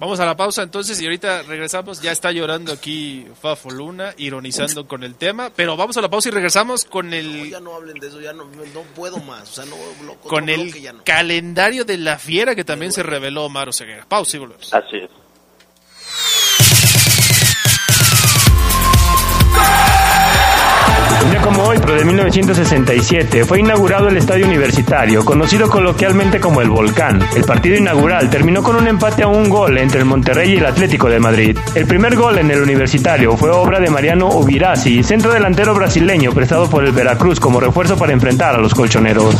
[0.00, 2.00] Vamos a la pausa entonces y ahorita regresamos.
[2.00, 5.50] Ya está llorando aquí Fafo Luna, ironizando con el tema.
[5.54, 8.20] Pero vamos a la pausa y regresamos con No, el ya no hablen de eso,
[8.20, 9.50] ya no, no puedo más.
[9.50, 11.02] O sea, no, no- con el bloque ya no.
[11.04, 14.06] calendario de la fiera que también se reveló Omar Oseguera.
[14.08, 14.72] Pausa y volvemos.
[14.72, 15.10] Así es.
[21.28, 26.62] Un día como hoy, pero de 1967, fue inaugurado el Estadio Universitario, conocido coloquialmente como
[26.62, 27.20] el Volcán.
[27.36, 30.64] El partido inaugural terminó con un empate a un gol entre el Monterrey y el
[30.64, 31.58] Atlético de Madrid.
[31.74, 36.70] El primer gol en el Universitario fue obra de Mariano Ubirasi, centro delantero brasileño prestado
[36.70, 39.34] por el Veracruz como refuerzo para enfrentar a los colchoneros.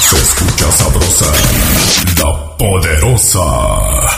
[0.00, 1.32] Se escucha sabrosa,
[2.18, 4.09] la poderosa.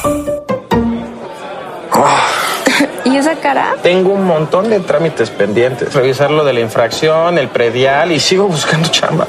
[3.53, 3.76] Cara?
[3.82, 5.92] Tengo un montón de trámites pendientes.
[5.94, 9.26] Revisar lo de la infracción, el predial y sigo buscando chamba.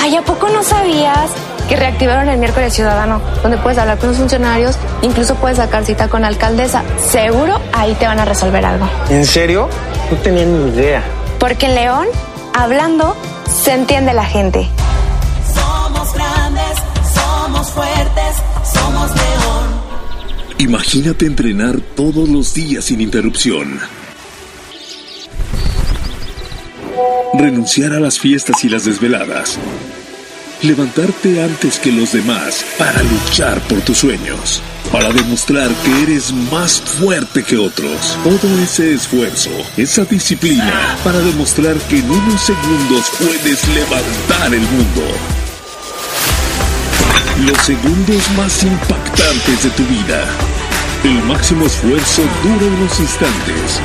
[0.00, 1.30] Ay, ¿a poco no sabías
[1.68, 3.20] que reactivaron el miércoles ciudadano?
[3.42, 6.82] Donde puedes hablar con los funcionarios, incluso puedes sacar cita con la alcaldesa.
[6.98, 8.88] Seguro ahí te van a resolver algo.
[9.10, 9.68] ¿En serio?
[10.10, 11.02] No tenía ni idea.
[11.38, 12.06] Porque en León,
[12.54, 13.16] hablando,
[13.46, 14.68] se entiende la gente.
[15.54, 16.78] Somos grandes,
[17.14, 18.23] somos fuertes.
[20.64, 23.78] Imagínate entrenar todos los días sin interrupción.
[27.34, 29.58] Renunciar a las fiestas y las desveladas.
[30.62, 34.62] Levantarte antes que los demás para luchar por tus sueños.
[34.90, 38.16] Para demostrar que eres más fuerte que otros.
[38.24, 45.02] Todo ese esfuerzo, esa disciplina, para demostrar que en unos segundos puedes levantar el mundo.
[47.44, 50.53] Los segundos más impactantes de tu vida.
[51.04, 53.78] El máximo esfuerzo dura unos instantes,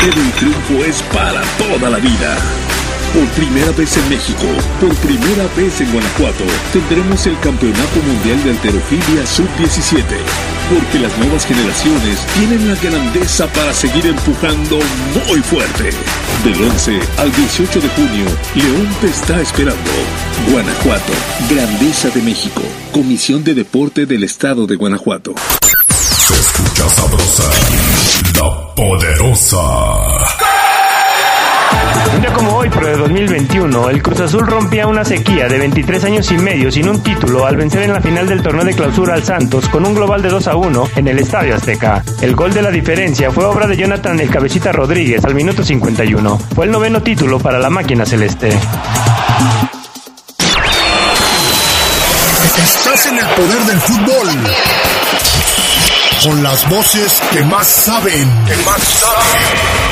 [0.00, 2.38] pero el triunfo es para toda la vida.
[3.12, 4.46] Por primera vez en México,
[4.80, 10.04] por primera vez en Guanajuato, tendremos el Campeonato Mundial de Alterofilia Sub-17.
[10.72, 14.78] Porque las nuevas generaciones tienen la grandeza para seguir empujando
[15.26, 15.90] muy fuerte.
[16.44, 19.90] Del 11 al 18 de junio, León te está esperando.
[20.48, 21.12] Guanajuato,
[21.50, 22.62] Grandeza de México.
[22.92, 25.34] Comisión de Deporte del Estado de Guanajuato.
[26.80, 27.42] Escucha sabrosa,
[28.36, 29.58] la poderosa.
[32.14, 36.04] Un día como hoy, pero de 2021, el Cruz Azul rompía una sequía de 23
[36.04, 39.12] años y medio sin un título al vencer en la final del torneo de clausura
[39.12, 42.02] al Santos con un global de 2 a 1 en el Estadio Azteca.
[42.22, 46.38] El gol de la diferencia fue obra de Jonathan El Cabecita Rodríguez al minuto 51.
[46.54, 48.58] Fue el noveno título para la máquina celeste.
[52.56, 54.99] Estás en el poder del fútbol.
[56.22, 58.28] Con las voces que más saben.
[58.46, 59.90] Que más saben.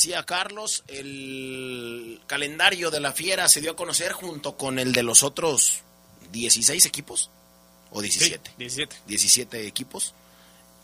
[0.00, 5.02] decía Carlos, el calendario de la Fiera se dio a conocer junto con el de
[5.02, 5.82] los otros
[6.32, 7.28] 16 equipos.
[7.90, 8.52] ¿O 17?
[8.56, 8.96] 17.
[9.06, 10.14] 17 equipos.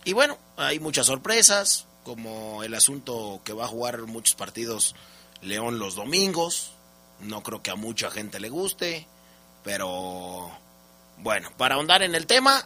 [0.05, 4.95] Y bueno, hay muchas sorpresas, como el asunto que va a jugar muchos partidos
[5.47, 6.75] León los domingos.
[7.21, 9.07] No creo que a mucha gente le guste,
[9.65, 10.51] pero
[11.19, 12.61] bueno, para ahondar en el tema,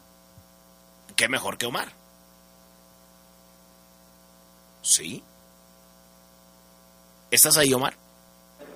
[1.16, 1.89] qué mejor que Omar.
[4.83, 5.22] ¿Sí?
[7.31, 7.95] ¿Estás ahí, Omar?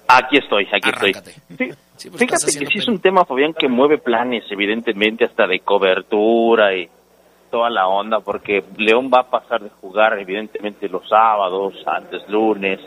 [0.06, 1.34] Aquí estoy, aquí Arráncate.
[1.48, 1.70] estoy.
[1.70, 5.46] Sí, Sí, pues Fíjate que sí es un tema, Fabián, que mueve planes, evidentemente, hasta
[5.46, 6.88] de cobertura y
[7.50, 12.80] toda la onda, porque León va a pasar de jugar, evidentemente, los sábados, antes lunes.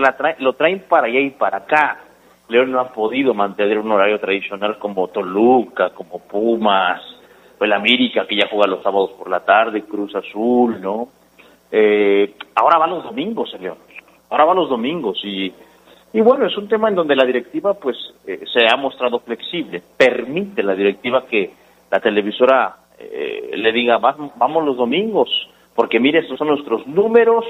[0.00, 2.00] La trae- lo traen para allá y para acá.
[2.48, 7.00] León no ha podido mantener un horario tradicional como Toluca, como Pumas,
[7.58, 11.08] o el América, que ya juega los sábados por la tarde, Cruz Azul, ¿no?
[11.72, 13.78] Eh, ahora va los domingos, León.
[14.30, 15.52] Ahora va los domingos y
[16.12, 19.82] y bueno, es un tema en donde la directiva pues eh, se ha mostrado flexible.
[19.98, 21.50] Permite la directiva que
[21.90, 25.28] la televisora eh, le diga, "Va- vamos los domingos,
[25.74, 27.44] porque mire, estos son nuestros números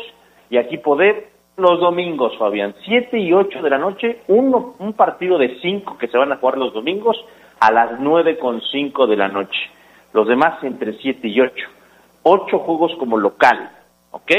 [0.51, 5.39] y aquí poder los domingos, Fabián, 7 y 8 de la noche, uno, un partido
[5.39, 7.17] de 5 que se van a jugar los domingos
[7.61, 9.59] a las 9 con 5 de la noche.
[10.13, 11.53] Los demás entre 7 y 8.
[12.23, 13.71] Ocho juegos como local,
[14.11, 14.33] ¿ok?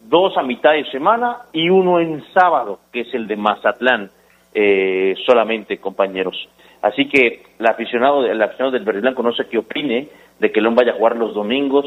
[0.00, 4.10] Dos a mitad de semana y uno en sábado, que es el de Mazatlán,
[4.54, 6.48] eh, solamente, compañeros.
[6.80, 10.08] Así que el aficionado, aficionado del Verde Blanco no sé qué opine
[10.38, 11.86] de que León vaya a jugar los domingos.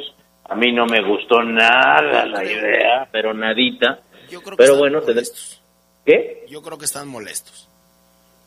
[0.50, 4.00] A mí no me gustó nada la idea, pero nadita.
[4.30, 5.62] Yo creo que Pero están bueno, molestos.
[6.06, 6.46] ¿Qué?
[6.50, 7.68] Yo creo que están molestos.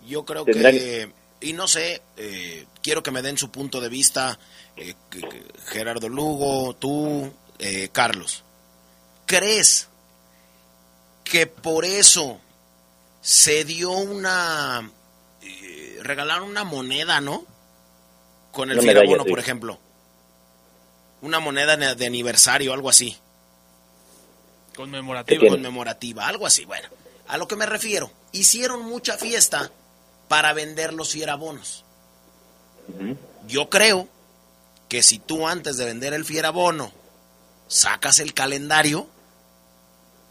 [0.07, 1.13] Yo creo Tendrán que...
[1.43, 4.39] Y no sé, eh, quiero que me den su punto de vista,
[4.77, 4.95] eh,
[5.69, 8.45] Gerardo Lugo, tú, eh, Carlos.
[9.25, 9.89] ¿Crees
[11.25, 12.41] que por eso
[13.23, 14.91] se dio una...
[15.43, 17.45] eh, regalaron una moneda, ¿no?
[18.53, 19.31] Con el Firabono, sí.
[19.31, 19.79] por ejemplo.
[21.23, 23.17] Una moneda de aniversario, algo así.
[24.75, 25.49] Conmemorativa.
[25.49, 26.65] conmemorativa, algo así.
[26.65, 26.89] Bueno,
[27.29, 29.71] a lo que me refiero, hicieron mucha fiesta
[30.29, 31.85] para vender los fierabonos.
[33.47, 34.09] Yo creo
[34.89, 36.93] que si tú antes de vender el fierabono
[37.69, 39.07] sacas el calendario,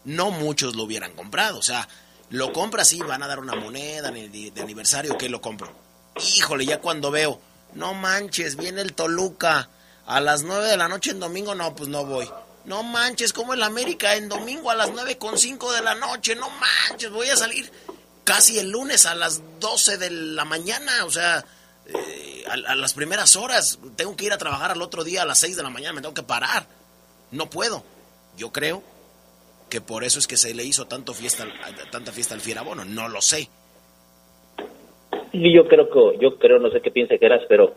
[0.04, 1.58] no muchos lo hubieran comprado.
[1.58, 1.88] O sea,
[2.28, 5.72] lo compras y van a dar una moneda de, de aniversario, que lo compro.
[6.16, 7.40] Híjole, ya cuando veo,
[7.74, 9.68] no manches, viene el Toluca
[10.06, 12.28] a las 9 de la noche en domingo, no, pues no voy.
[12.64, 16.36] No manches, como el América en domingo a las nueve con cinco de la noche,
[16.36, 17.70] no manches, voy a salir
[18.24, 21.44] casi el lunes a las 12 de la mañana, o sea,
[21.86, 25.38] eh, a, las primeras horas, tengo que ir a trabajar al otro día a las
[25.38, 26.66] 6 de la mañana, me tengo que parar,
[27.32, 27.82] no puedo.
[28.36, 28.82] Yo creo
[29.68, 31.46] que por eso es que se le hizo tanto fiesta,
[31.90, 33.48] tanta fiesta al Fierabono, no lo sé.
[35.32, 37.74] Y yo creo que, yo creo, no sé qué piensa que eras, pero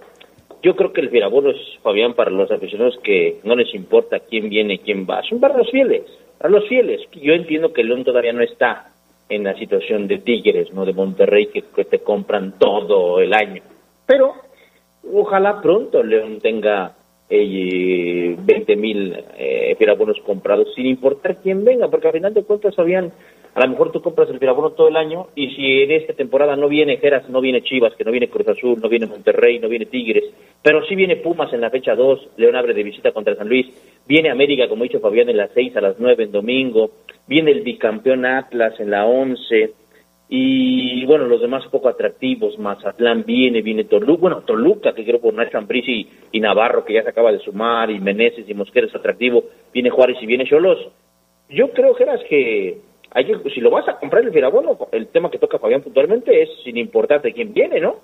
[0.63, 4.49] yo creo que el Firabono es, Fabián, para los aficionados que no les importa quién
[4.49, 5.21] viene, quién va.
[5.23, 6.03] Son para los fieles,
[6.37, 7.01] para los fieles.
[7.11, 8.91] Yo entiendo que León todavía no está
[9.27, 10.85] en la situación de Tigres, ¿no?
[10.85, 13.61] De Monterrey, que, te compran todo el año.
[14.05, 14.35] Pero
[15.11, 16.93] ojalá pronto León tenga
[17.29, 19.77] eh, 20 mil eh,
[20.25, 23.11] comprados, sin importar quién venga, porque al final de cuentas, Fabián,
[23.55, 26.55] a lo mejor tú compras el firabono todo el año y si en esta temporada
[26.55, 29.69] no viene Geras, no viene Chivas, que no viene Cruz Azul, no viene Monterrey, no
[29.69, 30.23] viene Tigres,
[30.61, 33.67] pero sí viene Pumas en la fecha 2, León abre de visita contra San Luis,
[34.07, 36.91] viene América, como ha dicho Fabián, en las 6 a las 9 en domingo,
[37.27, 39.71] viene el bicampeón Atlas en la 11,
[40.29, 45.31] y bueno, los demás poco atractivos, Mazatlán viene, viene Toluca, bueno, Toluca, que creo por
[45.35, 48.87] Nacho Ambriz y, y Navarro, que ya se acaba de sumar, y Meneses y Mosquera
[48.87, 50.79] es atractivo, viene Juárez y viene Cholos.
[51.49, 52.79] Yo creo, Geras, que
[53.13, 56.49] hay si lo vas a comprar el Firabono, el tema que toca Fabián puntualmente es
[56.63, 57.99] sin importarte quién viene, ¿no?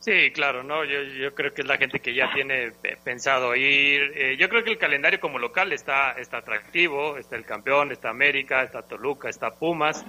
[0.00, 4.12] Sí, claro, no, yo, yo creo que es la gente que ya tiene pensado ir.
[4.14, 8.10] Eh, yo creo que el calendario como local está, está atractivo, está el campeón, está
[8.10, 10.04] América, está Toluca, está Pumas.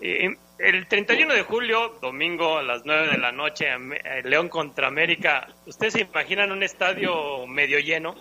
[0.00, 4.86] Eh, el 31 de julio, domingo a las 9 de la noche, eh, León contra
[4.86, 5.48] América.
[5.66, 8.14] ¿Ustedes se imaginan un estadio medio lleno?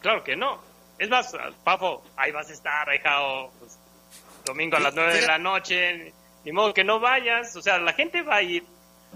[0.00, 0.58] Claro que no.
[0.98, 3.78] Es más, Pafo, ahí vas a estar, ahijao, pues,
[4.44, 6.12] domingo a las 9 de la noche,
[6.44, 7.54] ni modo que no vayas.
[7.56, 8.64] O sea, la gente va a ir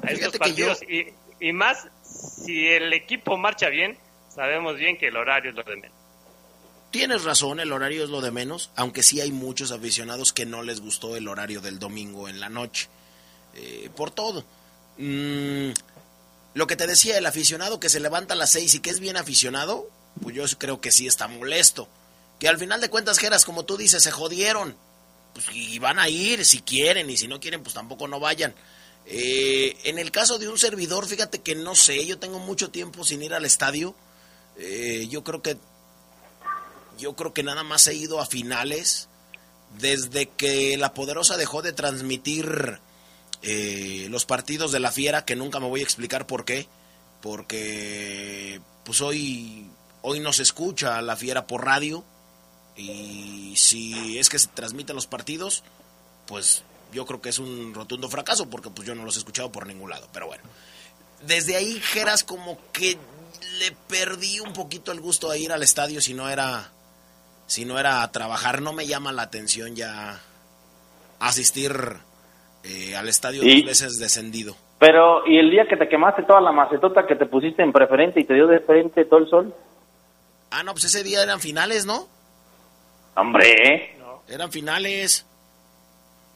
[0.03, 1.07] a estos yo- partidos y,
[1.41, 3.99] y más si el equipo marcha bien,
[4.35, 5.97] sabemos bien que el horario es lo de menos.
[6.91, 10.63] Tienes razón, el horario es lo de menos, aunque sí hay muchos aficionados que no
[10.63, 12.89] les gustó el horario del domingo en la noche,
[13.55, 14.45] eh, por todo.
[14.97, 15.71] Mm,
[16.55, 19.01] lo que te decía, el aficionado que se levanta a las seis y que es
[19.01, 19.91] bien aficionado,
[20.23, 21.87] pues yo creo que sí está molesto.
[22.39, 24.75] Que al final de cuentas, Geras, como tú dices, se jodieron.
[25.37, 28.55] Pues y van a ir si quieren y si no quieren, pues tampoco no vayan.
[29.05, 33.05] Eh, en el caso de un servidor, fíjate que no sé, yo tengo mucho tiempo
[33.05, 33.95] sin ir al estadio.
[34.57, 35.59] Eh, yo creo que
[36.99, 39.09] yo creo que nada más he ido a finales
[39.79, 42.81] desde que la poderosa dejó de transmitir
[43.43, 46.67] eh, los partidos de la fiera, que nunca me voy a explicar por qué,
[47.21, 49.69] porque pues hoy
[50.01, 52.05] hoy no se escucha la fiera por radio
[52.77, 55.65] y si es que se transmiten los partidos,
[56.27, 59.51] pues yo creo que es un rotundo fracaso porque pues yo no los he escuchado
[59.51, 60.43] por ningún lado, pero bueno.
[61.27, 62.99] Desde ahí Geras como que
[63.59, 66.71] le perdí un poquito el gusto a ir al estadio si no era
[67.47, 70.21] si no era a trabajar, no me llama la atención ya
[71.21, 71.73] asistir
[72.65, 73.61] eh, al estadio ¿Y?
[73.61, 74.57] dos veces descendido.
[74.79, 78.21] Pero, ¿y el día que te quemaste toda la macetota que te pusiste en preferente
[78.21, 79.55] y te dio de frente todo el sol?
[80.51, 82.09] Ah, no, pues ese día eran finales, ¿no?
[83.17, 83.97] Hombre,
[84.29, 85.25] Eran finales.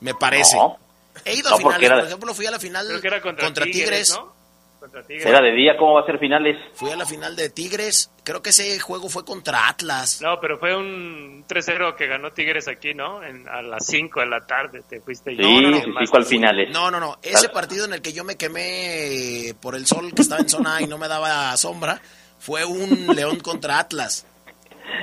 [0.00, 0.56] Me parece.
[0.56, 0.78] No.
[1.24, 3.20] He ido No, a finales, era- por ejemplo, fui a la final Creo que era
[3.20, 4.10] contra, contra Tigres, Tigres.
[4.16, 4.32] ¿no?
[4.80, 5.26] Contra Tigres.
[5.26, 6.56] era de día, ¿cómo va a ser finales?
[6.72, 8.10] Fui a la final de Tigres.
[8.24, 10.22] Creo que ese juego fue contra Atlas.
[10.22, 13.22] No, pero fue un 3-0 que ganó Tigres aquí, ¿no?
[13.22, 15.32] En- a las 5 de la tarde te fuiste.
[15.32, 16.70] Sí, No, no, no, sí, sí, ¿cuál finales?
[16.70, 17.18] No, no, no.
[17.22, 20.76] Ese partido en el que yo me quemé por el sol que estaba en zona
[20.76, 22.00] A y no me daba sombra
[22.38, 24.24] fue un León contra Atlas.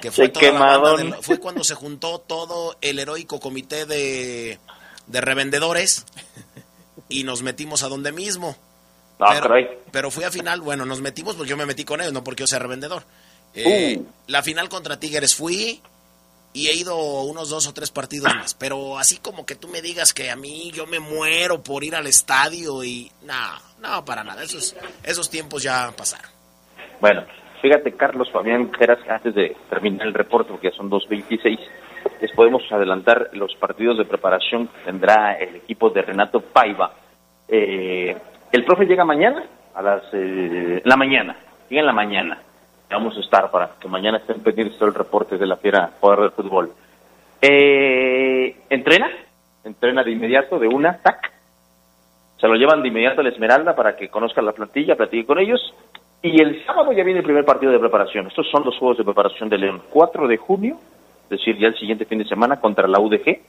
[0.01, 0.31] Que fue,
[1.21, 4.59] fue cuando se juntó todo el heroico comité de,
[5.07, 6.05] de revendedores
[7.09, 8.55] y nos metimos a donde mismo.
[9.19, 9.69] No, pero, caray.
[9.91, 12.41] pero fui a final, bueno, nos metimos porque yo me metí con ellos, no porque
[12.43, 13.03] yo sea revendedor.
[13.55, 14.05] Eh, Uh.
[14.27, 15.81] La final contra Tigres fui
[16.53, 19.81] y he ido unos dos o tres partidos más, pero así como que tú me
[19.81, 24.23] digas que a mí yo me muero por ir al estadio y no, no, para
[24.23, 26.29] nada, esos, esos tiempos ya pasaron.
[26.99, 27.25] Bueno,
[27.61, 31.59] fíjate, Carlos Fabián Geras, antes de terminar el reporte, porque ya son 2.26,
[32.21, 36.93] les podemos adelantar los partidos de preparación que tendrá el equipo de Renato Paiva.
[37.47, 38.15] Eh,
[38.51, 39.43] el profe llega mañana,
[39.73, 41.35] a las eh, la mañana,
[41.69, 42.41] llega en la mañana.
[42.89, 46.19] Vamos a estar para que mañana estén pendientes todo el reporte de la fiera Poder
[46.21, 46.71] del Fútbol.
[47.41, 49.09] Eh, entrena,
[49.63, 51.31] entrena de inmediato, de una, tac,
[52.39, 55.39] se lo llevan de inmediato a la Esmeralda para que conozcan la plantilla, platique con
[55.39, 55.59] ellos.
[56.27, 58.27] Y el sábado ya viene el primer partido de preparación.
[58.27, 59.81] Estos son los juegos de preparación de León.
[59.89, 60.77] 4 de junio,
[61.23, 63.39] es decir, ya el siguiente fin de semana contra la UDG.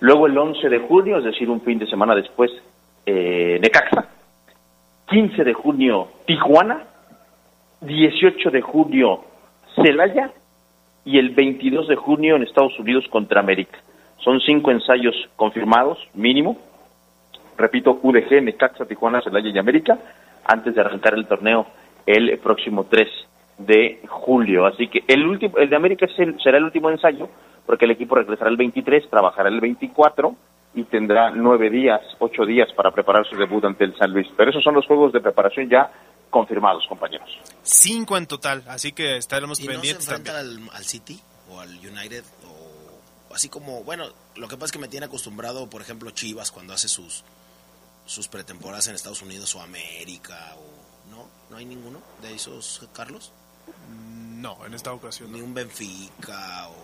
[0.00, 2.50] Luego el 11 de junio, es decir, un fin de semana después,
[3.04, 4.08] eh, Necaxa.
[5.10, 6.84] 15 de junio, Tijuana.
[7.82, 9.20] 18 de junio,
[9.74, 10.32] Celaya.
[11.04, 13.78] Y el 22 de junio en Estados Unidos contra América.
[14.24, 16.56] Son cinco ensayos confirmados, mínimo
[17.58, 19.98] repito, UDG, Necaxa, Tijuana, Celaya y América,
[20.44, 21.66] antes de arrancar el torneo
[22.06, 23.08] el próximo 3
[23.58, 24.66] de julio.
[24.66, 27.28] Así que el último, el de América es el- será el último ensayo,
[27.66, 30.34] porque el equipo regresará el 23, trabajará el 24
[30.74, 34.26] y tendrá nueve días, ocho días para preparar su debut ante el San Luis.
[34.36, 35.90] Pero esos son los juegos de preparación ya
[36.30, 37.28] confirmados, compañeros.
[37.62, 40.36] Cinco en total, así que estaremos ¿Y no se pendientes también.
[40.36, 41.18] al, al City
[41.50, 42.24] o al United?
[43.30, 44.04] O así como, bueno,
[44.36, 47.24] lo que pasa es que me tiene acostumbrado, por ejemplo, Chivas cuando hace sus
[48.04, 53.32] sus pretemporadas en Estados Unidos o América o no, no hay ninguno de esos Carlos,
[53.88, 55.32] No, en esta ocasión.
[55.32, 56.74] ni un Benfica o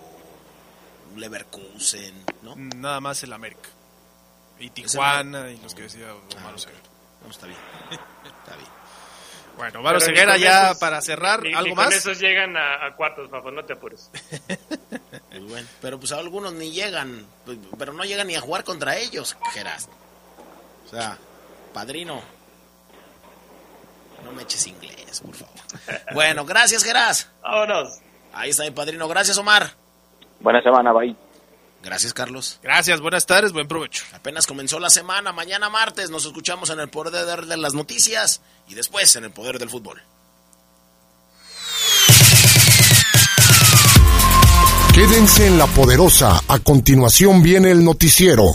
[1.15, 2.55] un Leverkusen, ¿no?
[2.57, 3.69] Nada más el América.
[4.59, 6.83] Y Tijuana y los que decía Omar Oseguera.
[7.25, 7.59] No, está bien.
[8.25, 8.69] Está bien.
[9.57, 11.95] Bueno, Oseguera con ya esos- para cerrar, ni- ¿algo ni con más?
[11.95, 14.11] esos llegan a, a cuartos, Fafo, no te apures.
[15.33, 18.99] Pues bueno, pero pues algunos ni llegan, pues, pero no llegan ni a jugar contra
[18.99, 19.89] ellos, Geras.
[20.87, 21.17] O sea,
[21.73, 22.21] padrino,
[24.25, 25.55] no me eches inglés, por favor.
[26.15, 27.29] Bueno, gracias, Geras.
[27.43, 27.99] Vámonos.
[28.33, 29.09] Ahí está mi padrino.
[29.09, 29.73] Gracias, Omar.
[30.41, 31.15] Buena semana, bye.
[31.83, 32.61] Gracias, Carlos.
[32.63, 34.05] Gracias, buenas tardes, buen provecho.
[34.15, 38.75] Apenas comenzó la semana, mañana martes nos escuchamos en el poder de las noticias y
[38.75, 40.01] después en el poder del fútbol.
[44.95, 46.39] Quédense en la poderosa.
[46.47, 48.51] A continuación viene el noticiero.